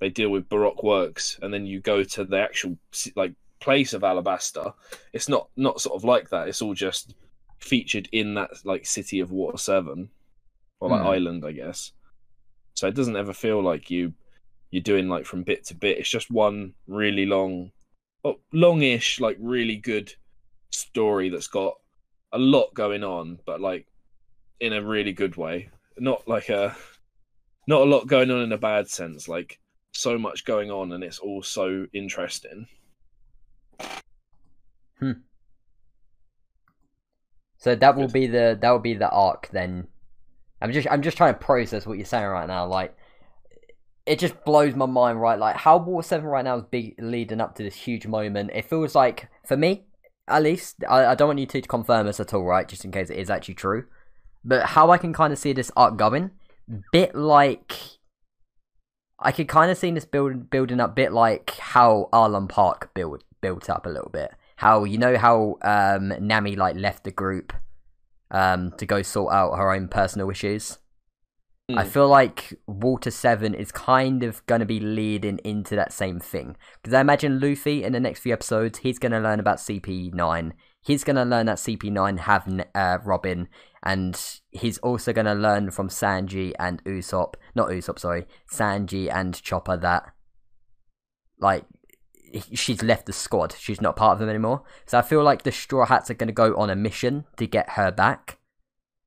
[0.00, 2.76] they deal with Baroque works, and then you go to the actual
[3.16, 4.74] like place of Alabasta.
[5.12, 6.48] It's not not sort of like that.
[6.48, 7.14] It's all just
[7.60, 10.10] featured in that like city of Water Seven
[10.80, 11.06] or like Hmm.
[11.06, 11.92] island, I guess.
[12.74, 14.12] So it doesn't ever feel like you
[14.70, 15.98] you're doing like from bit to bit.
[15.98, 17.70] It's just one really long,
[18.24, 20.12] oh, longish, like really good
[20.70, 21.74] story that's got
[22.32, 23.86] a lot going on, but like
[24.60, 25.70] in a really good way.
[25.98, 26.76] Not like a
[27.66, 29.28] not a lot going on in a bad sense.
[29.28, 29.60] Like
[29.92, 32.66] so much going on, and it's all so interesting.
[34.98, 35.12] Hmm.
[37.58, 39.86] So that will be the that will be the arc then.
[40.60, 42.66] I'm just I'm just trying to process what you're saying right now.
[42.66, 42.96] Like
[44.06, 45.38] it just blows my mind, right?
[45.38, 48.50] Like how Water Seven right now is leading up to this huge moment.
[48.54, 49.86] It feels like for me,
[50.28, 52.68] at least, I, I don't want you two to confirm this at all, right?
[52.68, 53.86] Just in case it is actually true.
[54.44, 56.30] But how I can kind of see this arc going,
[56.92, 57.74] bit like
[59.18, 63.24] I could kind of see this build building up, bit like how Arlong Park built
[63.40, 64.32] built up a little bit.
[64.56, 67.52] How you know how um, Nami like left the group
[68.30, 70.78] um, to go sort out her own personal issues.
[71.70, 71.88] I Hmm.
[71.88, 76.56] feel like Water Seven is kind of going to be leading into that same thing
[76.82, 80.12] because I imagine Luffy in the next few episodes he's going to learn about CP
[80.12, 80.52] Nine.
[80.82, 83.48] He's going to learn that CP Nine have uh, Robin,
[83.82, 89.40] and he's also going to learn from Sanji and Usopp, not Usopp, sorry, Sanji and
[89.42, 90.12] Chopper that
[91.40, 91.64] like
[92.52, 93.54] she's left the squad.
[93.58, 94.64] She's not part of them anymore.
[94.84, 97.46] So I feel like the Straw Hats are going to go on a mission to
[97.46, 98.38] get her back.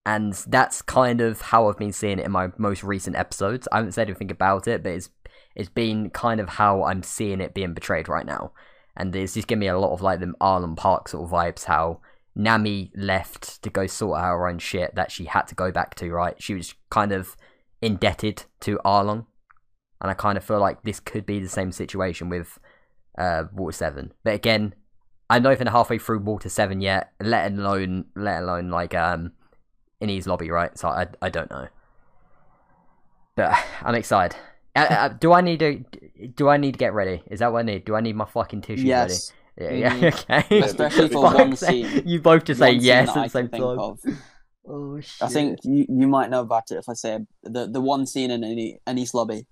[0.07, 3.67] And that's kind of how I've been seeing it in my most recent episodes.
[3.73, 5.09] I haven't said anything about it, but it's
[5.53, 8.53] it's been kind of how I'm seeing it being portrayed right now.
[8.95, 11.65] And it's just giving me a lot of like them Arlong Park sort of vibes.
[11.65, 11.99] How
[12.35, 15.93] Nami left to go sort out her own shit that she had to go back
[15.95, 16.41] to, right?
[16.41, 17.35] She was kind of
[17.81, 19.25] indebted to Arlong.
[19.99, 22.59] And I kind of feel like this could be the same situation with
[23.17, 24.13] uh, Water 7.
[24.23, 24.73] But again,
[25.29, 29.33] I'm not even halfway through Water 7 yet, let alone, let alone like, um,
[30.01, 30.77] Enies Lobby, right?
[30.77, 31.67] So I, I don't know.
[33.35, 34.37] But I'm excited.
[34.75, 35.83] Uh, uh, do I need to,
[36.35, 37.23] do I need to get ready?
[37.31, 37.85] Is that what I need?
[37.85, 39.13] Do I need my fucking tissues ready?
[39.13, 39.33] Yes.
[39.59, 40.29] Yeah, yeah, Mhm.
[40.47, 40.59] okay.
[40.59, 42.03] Especially for one scene.
[42.05, 43.79] You both just say yes at I the same think time.
[43.79, 43.99] of.
[44.69, 45.21] Oh shit.
[45.21, 48.29] I think you, you might know about it if I say the the one scene
[48.31, 49.47] in any East lobby.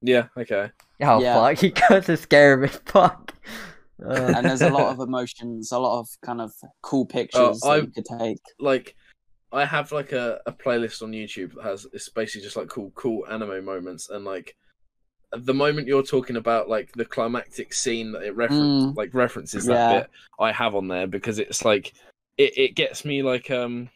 [0.00, 0.70] Yeah, okay.
[1.02, 1.34] Oh yeah.
[1.34, 2.68] fuck, you guys are scaring me.
[2.68, 3.34] Fuck.
[4.00, 6.52] Uh, And there's a lot of emotions, a lot of kind of
[6.82, 8.38] cool pictures that I- you could take.
[8.60, 8.94] Like,
[9.52, 12.90] I have like a, a playlist on YouTube that has it's basically just like cool
[12.94, 14.54] cool anime moments and like
[15.32, 18.96] the moment you're talking about like the climactic scene that it reference Mm.
[18.96, 20.00] like references that Yeah.
[20.00, 21.92] bit I have on there because it's like
[22.36, 23.90] it, it gets me like um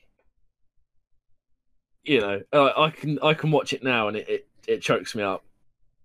[2.05, 5.15] you know uh, I can I can watch it now and it, it, it chokes
[5.15, 5.45] me up.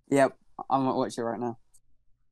[0.10, 0.38] Yep,
[0.70, 1.58] I'm gonna watch it right now.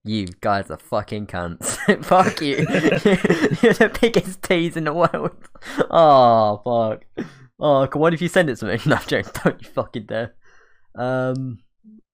[0.06, 1.78] You guys are fucking cunts.
[2.06, 2.58] fuck you.
[3.62, 5.36] You're the biggest tease in the world.
[5.90, 7.28] Oh fuck.
[7.60, 8.78] Oh, what if you send it to me?
[8.86, 9.34] No, joke.
[9.44, 10.36] Don't you fucking dare.
[10.94, 11.60] Um,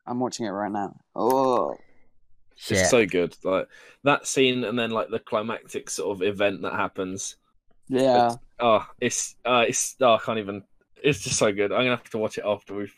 [0.07, 0.95] I'm watching it right now.
[1.15, 1.75] Oh,
[2.55, 2.79] shit.
[2.79, 3.35] It's so good.
[3.43, 3.67] Like
[4.03, 7.35] that scene and then like the climactic sort of event that happens.
[7.89, 8.35] yeah.
[8.59, 10.63] Oh, it's uh, it's oh, I can't even.
[11.03, 11.71] It's just so good.
[11.71, 12.91] I'm gonna have to watch it after we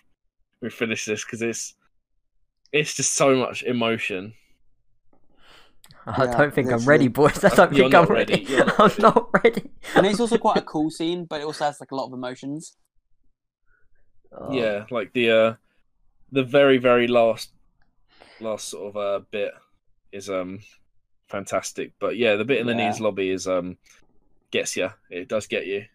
[0.62, 1.74] we finish this because it's
[2.72, 4.34] it's just so much emotion.
[6.08, 7.43] I Yeah, don't think I'm ready, boys.
[7.43, 8.43] I don't You're think I'm ready.
[8.45, 8.47] ready.
[8.47, 8.99] Not I'm ready.
[8.99, 9.72] not ready.
[9.95, 12.14] And it's also quite a cool scene, but it also has like a lot of
[12.14, 12.78] emotions.
[14.32, 15.56] Oh, Yeah, like the uh
[16.32, 17.51] the very very last
[18.39, 19.54] last sort of uh bit
[20.12, 20.62] is um
[21.30, 21.93] fantastic.
[21.99, 22.74] But yeah, the bit in the Yeah.
[22.74, 23.78] Enies Lobby is um
[24.51, 24.91] gets you.
[25.10, 25.86] It does get you.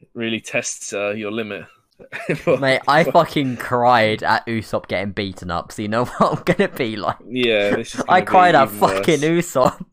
[0.00, 1.66] It really tests uh, your limit.
[2.60, 6.68] Mate, I fucking cried at Usopp getting beaten up, so you know what I'm gonna
[6.68, 7.16] be like.
[7.28, 8.02] yeah, this is.
[8.08, 9.54] I cried at even fucking worse.
[9.54, 9.84] Usopp.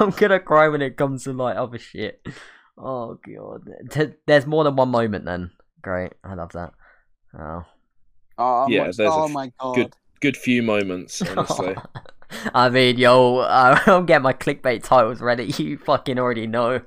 [0.00, 2.24] I'm gonna cry when it comes to like other shit.
[2.78, 5.50] Oh god, T- there's more than one moment then.
[5.82, 6.72] Great, I love that.
[7.38, 7.64] Oh,
[8.38, 9.74] Oh, Yeah, watch- there's a oh f- my god.
[9.74, 11.74] good- Good few moments, honestly.
[12.54, 15.44] I mean, yo, uh, I'll get my clickbait titles ready.
[15.58, 16.80] You fucking already know.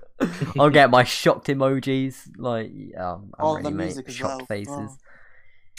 [0.60, 2.30] I'll get my shocked emojis.
[2.38, 4.46] Like, yeah, I'm Oh, ready, the music as Shocked well.
[4.48, 4.98] faces.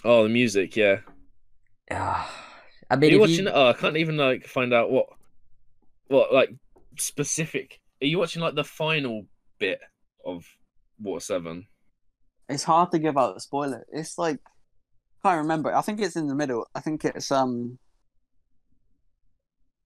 [0.04, 1.00] oh, the music, yeah.
[1.90, 2.30] Ah,
[2.90, 3.44] I Are mean, you watching?
[3.46, 3.50] you...
[3.50, 5.06] Oh, I can't even like find out what,
[6.08, 6.50] what like
[6.98, 7.80] specific.
[8.02, 9.26] Are you watching like the final
[9.58, 9.80] bit
[10.24, 10.44] of
[11.00, 11.66] Water Seven?
[12.48, 13.84] It's hard to give out the spoiler.
[13.90, 14.38] It's like
[15.24, 15.74] I can't remember.
[15.74, 16.66] I think it's in the middle.
[16.74, 17.78] I think it's um.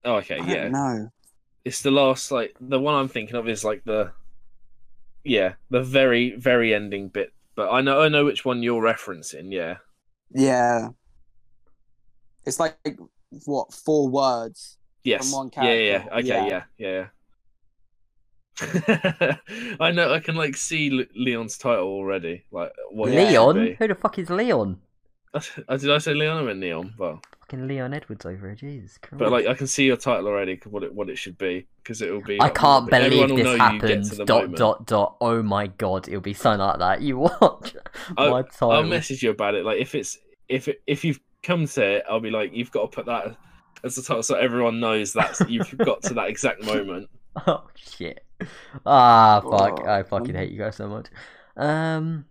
[0.05, 0.69] Oh, okay, I yeah.
[0.69, 1.11] don't.
[1.65, 4.13] It's the last like the one I'm thinking of is like the,
[5.25, 7.33] yeah, the very very ending bit.
[7.55, 9.53] But I know I know which one you're referencing.
[9.53, 9.77] Yeah.
[10.33, 10.89] Yeah.
[12.47, 12.79] It's like
[13.45, 14.79] what four words?
[15.05, 15.33] Yes.
[15.33, 15.99] one yeah, yeah.
[15.99, 16.27] character, Okay.
[16.29, 16.63] yeah.
[16.79, 17.07] Yeah.
[18.61, 19.37] Yeah.
[19.81, 20.13] I know.
[20.13, 22.45] I can like see Le- Leon's title already.
[22.51, 23.77] Like what Leon?
[23.79, 24.79] Who the fuck is Leon?
[25.33, 25.41] Uh,
[25.77, 26.95] Did I say Leon or Neon?
[26.99, 27.21] Well,
[27.51, 28.55] Fucking Leon Edwards over here.
[28.55, 29.19] Jesus Christ.
[29.19, 30.61] but like I can see your title already.
[30.69, 32.39] What it what it should be because it will be.
[32.39, 34.27] I like, can't everyone believe this know you get happened.
[34.27, 34.57] Dot moment.
[34.57, 35.17] dot dot.
[35.21, 37.03] Oh my god, it'll be something like that.
[37.03, 37.75] You watch
[38.17, 38.71] I'll- my title.
[38.71, 39.65] I'll message you about it.
[39.65, 42.83] Like if it's if it, if you've come to it, I'll be like, you've got
[42.83, 43.37] to put that
[43.83, 47.09] as the title so everyone knows that you've got to that exact moment.
[47.47, 48.25] Oh shit.
[48.85, 49.81] Ah fuck.
[49.85, 50.37] Oh, I fucking um.
[50.37, 51.07] hate you guys so much.
[51.57, 52.25] Um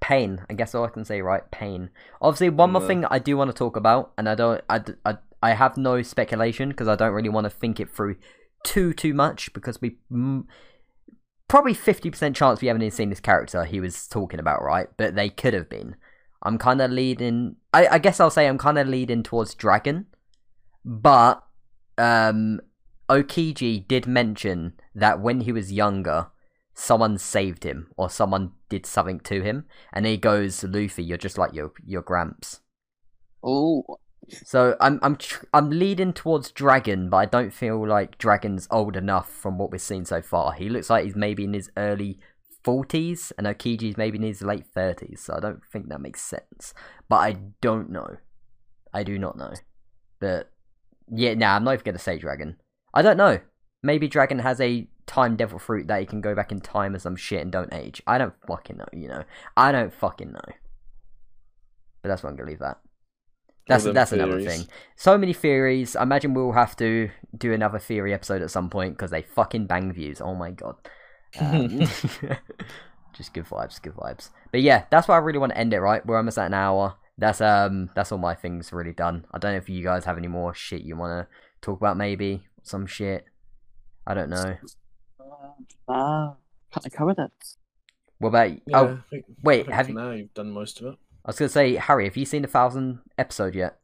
[0.00, 0.44] pain.
[0.48, 1.48] I guess all I can say, right?
[1.50, 1.90] Pain.
[2.20, 5.18] Obviously, one more thing I do want to talk about, and I don't, I, I,
[5.42, 8.16] I have no speculation because I don't really want to think it through
[8.64, 10.44] too, too much because we mm,
[11.48, 14.88] probably fifty percent chance we haven't even seen this character he was talking about, right?
[14.96, 15.96] But they could have been.
[16.42, 17.56] I'm kind of leading.
[17.72, 20.06] I, I guess I'll say I'm kind of leading towards Dragon,
[20.84, 21.42] but
[21.98, 22.60] um,
[23.08, 26.28] Aokiji did mention that when he was younger,
[26.74, 31.36] someone saved him or someone did something to him, and he goes, "Luffy, you're just
[31.36, 32.60] like your your Gramps."
[33.44, 33.82] Oh,
[34.44, 38.96] So I'm I'm tr- I'm leading towards Dragon, but I don't feel like Dragon's old
[38.96, 40.52] enough from what we've seen so far.
[40.52, 42.18] He looks like he's maybe in his early
[42.64, 45.22] forties, and Aokiji's maybe in his late thirties.
[45.24, 46.74] So I don't think that makes sense.
[47.08, 48.16] But I don't know.
[48.92, 49.52] I do not know.
[50.20, 50.50] But
[51.10, 52.56] yeah, nah, I'm not even gonna say Dragon.
[52.94, 53.40] I don't know.
[53.82, 57.00] Maybe Dragon has a time devil fruit that he can go back in time or
[57.00, 58.00] some shit and don't age.
[58.06, 58.86] I don't fucking know.
[58.92, 59.24] You know,
[59.56, 60.54] I don't fucking know.
[62.00, 62.78] But that's why I'm gonna leave that.
[63.66, 64.68] That's that's another thing.
[64.94, 65.96] So many theories.
[65.96, 69.66] I imagine we'll have to do another theory episode at some point because they fucking
[69.66, 70.20] bang views.
[70.20, 70.76] Oh my god.
[71.40, 71.80] Um,
[73.12, 74.30] just good vibes, good vibes.
[74.52, 75.80] But yeah, that's why I really want to end it.
[75.80, 76.94] Right, we're almost at an hour.
[77.18, 79.26] That's um, that's all my things really done.
[79.32, 81.96] I don't know if you guys have any more shit you want to talk about.
[81.96, 83.24] Maybe some shit.
[84.06, 84.56] I don't know.
[85.88, 86.34] Ah,
[86.72, 87.30] kind of covered it.
[88.18, 88.50] What about?
[88.66, 90.98] Yeah, Oh, think, wait, i've you- now you've done most of it.
[91.24, 93.78] I was gonna say, Harry, have you seen the thousand episode yet?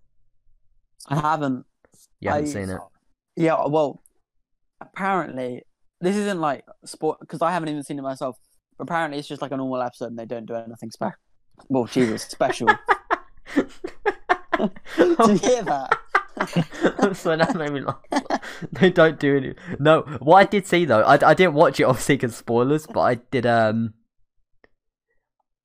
[1.09, 1.65] I haven't.
[2.21, 2.81] You haven't I- seen it.
[3.37, 4.03] Yeah, well,
[4.81, 5.63] apparently
[6.01, 8.39] this isn't like sport because I haven't even seen it myself.
[8.79, 11.17] But apparently it's just like a normal episode and they don't do anything special.
[11.69, 12.69] Well, Jesus, special.
[13.55, 15.97] Did you hear that?
[17.15, 17.97] so that made me laugh.
[18.73, 19.55] they don't do any.
[19.79, 23.01] No, what I did see though, I, I didn't watch it obviously because spoilers, but
[23.01, 23.47] I did.
[23.47, 23.95] Um,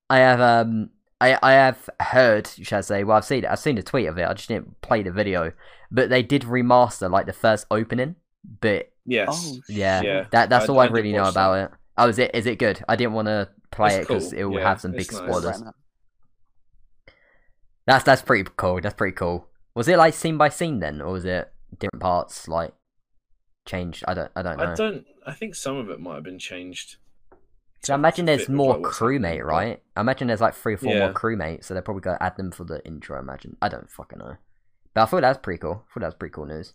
[0.08, 3.04] I have um, I I have heard, you should I say?
[3.04, 3.50] Well, I've seen it.
[3.50, 4.26] I've seen a tweet of it.
[4.28, 5.52] I just didn't play the video,
[5.90, 8.16] but they did remaster like the first opening.
[8.60, 9.28] But Yes.
[9.32, 11.70] Oh, yeah, Yeah, that that's I- all I, I really know watch about it.
[11.98, 12.30] Oh, is it?
[12.34, 12.82] Is it good?
[12.88, 15.12] I didn't want to play It's it because cool, it will yeah, have some big
[15.12, 15.16] nice.
[15.16, 15.62] spoilers.
[17.86, 18.80] That's that's pretty cool.
[18.80, 19.48] That's pretty cool.
[19.74, 22.72] Was it like scene by scene then, or was it different parts like
[23.66, 24.04] changed?
[24.06, 24.64] I don't I don't know.
[24.64, 25.04] I don't.
[25.26, 26.96] I think some of it might have been changed.
[27.82, 29.82] So I imagine there's more like, crewmate, but- right?
[29.96, 31.06] I imagine there's like three or four Yeah.
[31.06, 33.16] more crewmates, so they're probably gonna add them for the intro.
[33.16, 33.56] I imagine.
[33.60, 34.36] I don't fucking know,
[34.94, 35.84] but I thought that's pretty cool.
[35.88, 36.74] I thought that was pretty cool news.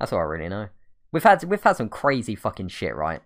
[0.00, 0.68] That's all I really know.
[1.12, 3.20] We've had we've had some crazy fucking shit, right?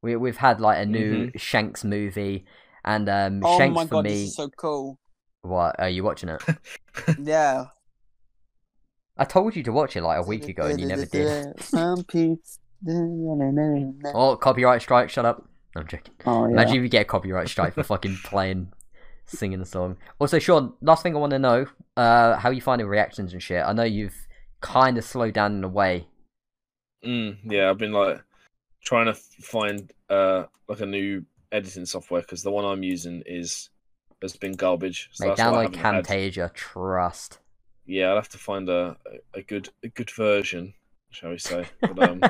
[0.00, 2.44] We we've had like a new Shanks movie,
[2.84, 4.10] and um, Oh Shanks my for god, me.
[4.10, 4.96] this is so cool.
[5.42, 6.42] What are you watching it?
[7.20, 7.66] Yeah.
[9.16, 11.60] I told you to watch it like a week ago, and you never did.
[11.62, 12.38] Some people.
[14.14, 15.10] Oh, copyright strike!
[15.10, 15.48] Shut up.
[15.76, 16.14] I'm joking.
[16.26, 16.52] Oh yeah.
[16.52, 18.72] Imagine if you get a copyright strike for fucking playing,
[19.26, 19.96] singing the song.
[20.18, 23.62] Also, Sean, last thing I want to know, uh, how you finding reactions and shit.
[23.64, 24.16] I know you've
[24.60, 26.06] kind of slowed down in a way.
[27.04, 28.22] Mm, yeah, I've been like
[28.84, 33.70] trying to find uh like a new editing software because the one I'm using is
[34.22, 35.08] has been garbage.
[35.12, 37.38] So Mate, that's I download haven't had- Camtasia, trust.
[37.86, 38.96] Yeah, I'll have to find a
[39.34, 40.74] a good a good version,
[41.10, 41.66] shall we say?
[41.80, 42.20] But um,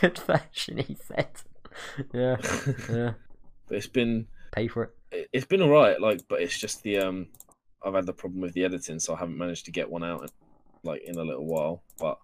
[0.00, 1.28] Good version, he said.
[2.12, 2.36] Yeah,
[2.90, 3.12] yeah.
[3.68, 4.90] but it's been Pay for it.
[5.10, 6.00] it- it's been alright.
[6.00, 7.28] Like, but it's just the um,
[7.84, 10.30] I've had the problem with the editing, so I haven't managed to get one out
[10.84, 11.82] like in a little while.
[11.98, 12.18] But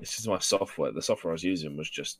[0.00, 0.92] it's just my software.
[0.92, 2.18] The software I was using was just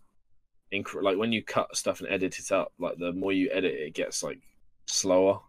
[0.73, 2.73] inc- like when you cut stuff and edit it up.
[2.79, 4.39] Like the more you edit, it, it gets like
[4.87, 5.41] slower.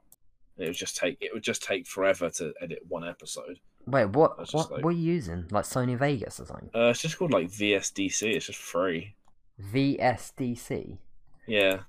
[0.57, 3.59] It would just take it would just take forever to edit one episode.
[3.85, 4.37] Wait, what?
[4.53, 4.71] What?
[4.71, 5.45] like- What are you using?
[5.51, 6.69] Like Sony Vegas or something?
[6.73, 8.33] Uh, it's just called like VSDC.
[8.35, 9.15] It's just free.
[9.73, 10.97] VSDC.
[11.47, 11.79] Yeah,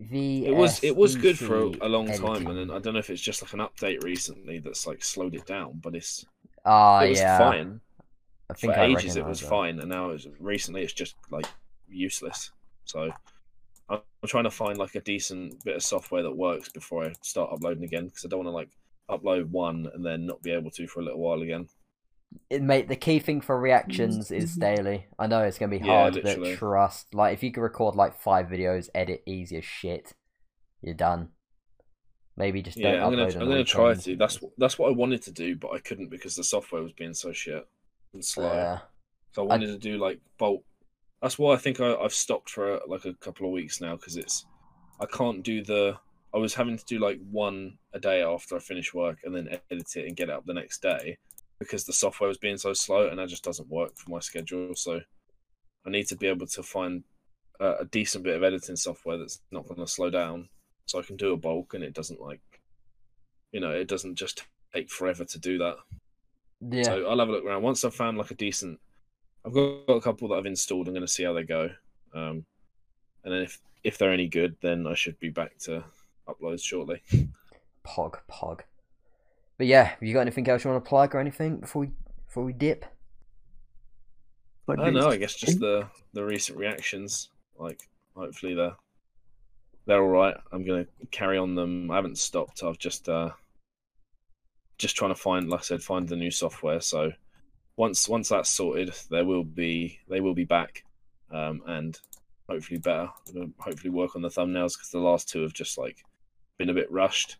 [0.00, 0.46] VSDC.
[0.46, 2.98] it was it was good for a, a long time, and then I don't know
[2.98, 6.24] if it's just like an update recently that's like slowed it down, but it's
[6.64, 7.38] Ah, it was yeah.
[7.38, 7.80] fine.
[8.50, 9.48] I think for I ages it was that.
[9.48, 11.46] fine, and now it's, recently it's just like
[11.88, 12.50] useless.
[12.84, 13.10] So
[13.88, 17.12] I'm I'm trying to find like a decent bit of software that works before I
[17.22, 18.70] start uploading again because I don't want to like
[19.10, 21.68] upload one and then not be able to for a little while again.
[22.50, 24.34] it, mate, the key thing for reactions mm-hmm.
[24.42, 25.06] is daily.
[25.18, 26.52] I know it's gonna be Yeah, hard, literally.
[26.52, 27.14] but trust.
[27.14, 30.14] Like, if you can record like five videos, edit easy as shit,
[30.80, 31.30] you're done.
[32.36, 34.16] Maybe just don't Yeah, I'm gonna I'm gonna try to.
[34.16, 37.14] That's that's what I wanted to do, but I couldn't because the software was being
[37.14, 37.66] so shit
[38.14, 38.52] and slow.
[38.52, 38.78] Yeah.
[39.32, 40.64] So I wanted to do like bulk.
[41.20, 44.16] That's why I think I, I've stopped for like a couple of weeks now because
[44.16, 44.46] it's
[45.00, 45.98] I can't do the.
[46.34, 49.48] I was having to do like one a day after I finish work and then
[49.70, 51.18] edit it and get it up the next day
[51.58, 54.74] because the software was being so slow and that just doesn't work for my schedule.
[54.74, 55.00] So
[55.86, 57.04] I need to be able to find
[57.60, 60.48] a, a decent bit of editing software that's not going to slow down
[60.86, 62.40] so I can do a bulk and it doesn't like,
[63.52, 65.76] you know, it doesn't just take forever to do that.
[66.60, 66.84] Yeah.
[66.84, 67.62] So I'll have a look around.
[67.62, 68.80] Once I've found like a decent,
[69.44, 70.86] I've got, got a couple that I've installed.
[70.86, 71.70] I'm going to see how they go,
[72.14, 72.44] um,
[73.24, 75.82] and then if if they're any good, then I should be back to
[76.28, 77.02] uploads shortly.
[77.86, 78.60] Pog, pog.
[79.58, 81.90] But yeah, have you got anything else you want to plug or anything before we
[82.26, 82.84] before we dip?
[84.68, 85.08] I don't know.
[85.08, 87.30] I guess just the the recent reactions.
[87.58, 88.76] Like hopefully they're
[89.86, 90.36] they're all right.
[90.52, 91.90] I'm going to carry on them.
[91.90, 92.62] I haven't stopped.
[92.62, 93.30] I've just uh
[94.78, 96.80] just trying to find, like I said, find the new software.
[96.80, 97.12] So
[97.76, 100.84] once once that's sorted, there will be they will be back,
[101.30, 101.98] um, and
[102.48, 103.08] hopefully better.
[103.58, 106.04] Hopefully work on the thumbnails because the last two have just like
[106.62, 107.38] been a bit rushed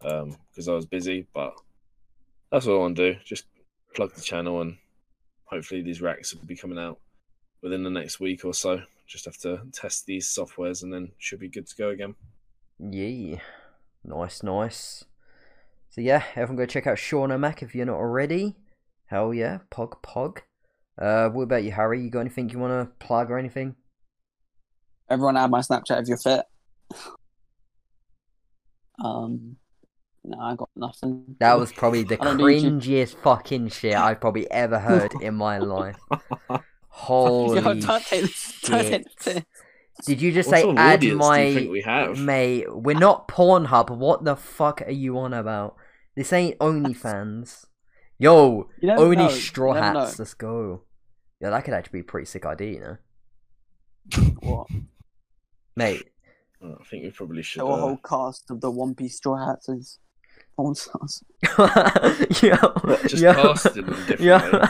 [0.00, 1.26] because I was busy.
[1.34, 1.52] But
[2.50, 3.20] that's what I want to do.
[3.24, 3.44] Just
[3.94, 4.78] plug the channel and
[5.44, 6.98] hopefully these racks will be coming out
[7.62, 8.80] within the next week or so.
[9.06, 12.14] Just have to test these softwares and then should be good to go again.
[12.78, 13.40] Yeah.
[14.02, 15.04] Nice, nice.
[15.90, 18.56] So yeah, everyone go check out Sean O'Mac if you're not already.
[19.06, 20.38] Hell yeah, Pog Pog.
[21.00, 22.02] Uh, what about you, Harry?
[22.02, 23.76] You got anything you want to plug or anything?
[25.10, 26.44] Everyone add my Snapchat if you're fit.
[29.02, 29.56] Um,
[30.24, 31.36] no, I got nothing.
[31.40, 32.80] That was probably the I don't do YouTube.
[32.82, 35.96] cringiest fucking shit I've probably ever heard in my life.
[36.88, 38.60] Holy Yo, don't take this.
[38.62, 39.06] Don't shit.
[39.20, 39.44] take this.
[40.06, 42.18] Did you just What say sort of add audience do you think my we have?
[42.18, 42.66] mate?
[42.72, 43.90] We're not Pornhub.
[43.90, 45.76] What the fuck are you on about?
[46.16, 47.66] This ain't OnlyFans.
[48.18, 49.28] Yo, only know.
[49.28, 50.18] straw You never hats.
[50.18, 50.82] Let's go.
[51.40, 52.96] Yeah, that could actually be a pretty sick idea, you know,
[54.16, 54.34] know.
[54.40, 54.66] What?
[55.76, 56.08] mate.
[56.62, 57.60] Oh, I think we probably should.
[57.60, 59.98] Show a Uh, whole cast of the One Piece Straw Hats is
[60.56, 61.22] porn stars.
[62.42, 62.56] yeah,
[63.06, 64.26] just yo, casted them differently.
[64.26, 64.64] yo,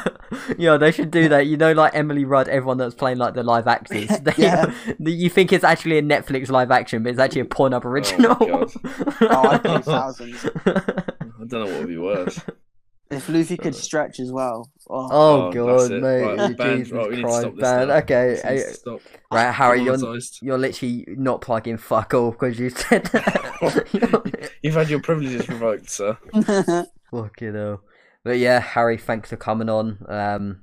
[0.59, 1.47] yo, they should do that.
[1.47, 4.09] You know, like Emily Rudd, everyone that's playing like the live actors.
[4.23, 4.73] They, Yeah.
[4.99, 8.35] you think it's actually a Netflix live action, but it's actually a Pornhub original.
[8.35, 8.71] God.
[9.23, 10.45] Oh, I'd pay thousands.
[10.67, 12.39] I don't know what would be worse.
[13.11, 14.71] If Luffy could stretch as well.
[14.91, 16.23] Oh, Oh, Oh, god, mate!
[16.23, 16.79] Right, banned.
[16.85, 17.91] Jesus Right, we need to Christ, stop ban.
[17.91, 19.01] Okay, This needs to stop.
[19.33, 19.97] right, Harry, you're
[20.43, 24.53] you're literally not plugging fuck all because you said that.
[24.63, 26.19] You've had your privileges revoked, sir.
[27.11, 27.81] Fucking hell.
[28.25, 30.05] But yeah, Harry, thanks for coming on.
[30.09, 30.61] Um,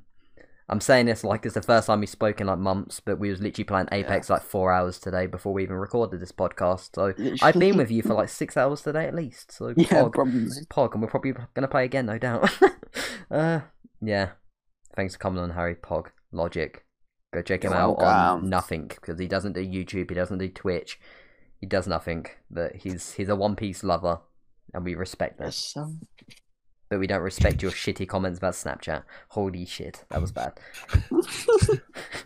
[0.68, 3.30] I'm saying this like it's the first time we spoke in like months, but we
[3.30, 6.96] was literally playing Apex like four hours today before we even recorded this podcast.
[6.96, 7.14] So
[7.44, 9.52] I've been with you for like six hours today at least.
[9.52, 10.48] So yeah, Pog, probably.
[10.70, 12.50] Pog, and we're probably gonna play again, no doubt.
[13.32, 13.60] uh,
[14.02, 14.30] yeah.
[14.96, 15.76] Thanks for coming on, Harry.
[15.76, 16.84] Pog, Logic.
[17.32, 21.00] Go check him out on nothing because he doesn't do YouTube, he doesn't do Twitch,
[21.60, 22.26] he does nothing.
[22.50, 24.22] But he's he's a One Piece lover,
[24.74, 25.46] and we respect that.
[25.46, 25.86] Yes, sir.
[26.90, 29.04] But we don't respect your shitty comments about Snapchat.
[29.30, 30.54] Holy shit, that was bad.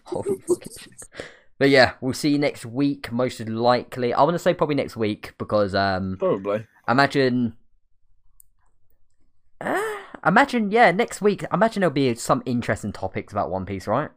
[0.06, 1.04] Holy fucking shit.
[1.58, 4.14] But yeah, we'll see you next week, most likely.
[4.14, 6.66] I want to say probably next week because um, Probably.
[6.88, 7.54] imagine.
[9.62, 9.82] Uh,
[10.26, 11.44] imagine, yeah, next week.
[11.54, 14.10] Imagine there'll be some interesting topics about One Piece, right?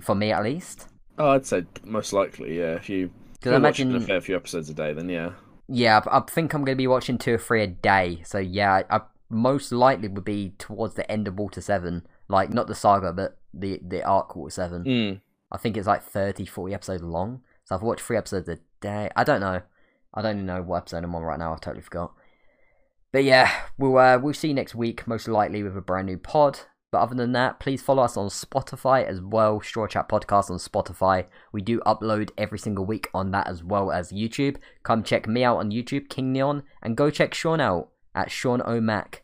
[0.00, 0.88] For me, at least.
[1.18, 2.74] Oh, I'd say most likely, yeah.
[2.74, 5.32] If you Because imagine, a fair few episodes a day, then yeah.
[5.68, 8.22] yeah, I I think I'm going to be watching two or three a day.
[8.24, 9.00] So yeah, I, I
[9.32, 13.38] most likely would be towards the end of Water Seven, like not the saga, but
[13.52, 14.84] the the arc Water Seven.
[14.84, 15.20] Mm.
[15.50, 17.42] I think it's like 30, 40 episodes long.
[17.64, 19.10] So I've watched three episodes a day.
[19.14, 19.60] I don't know.
[20.14, 21.52] I don't even know what episode I'm on right now.
[21.52, 22.12] I totally forgot.
[23.12, 26.16] But yeah, we'll uh, we'll see you next week, most likely with a brand new
[26.16, 26.60] pod.
[26.90, 29.62] But other than that, please follow us on Spotify as well.
[29.62, 31.26] Straw Chat Podcast on Spotify.
[31.50, 34.56] We do upload every single week on that as well as YouTube.
[34.82, 38.60] Come check me out on YouTube, King Neon, and go check Sean out at Sean
[38.62, 39.21] O'Mac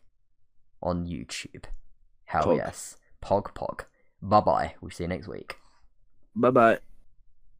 [0.83, 1.65] on YouTube.
[2.25, 2.57] Hell Pog.
[2.57, 2.97] yes.
[3.23, 3.85] Pog Pog.
[4.23, 4.75] Bye bye.
[4.81, 5.57] We'll see you next week.
[6.35, 6.79] Bye bye.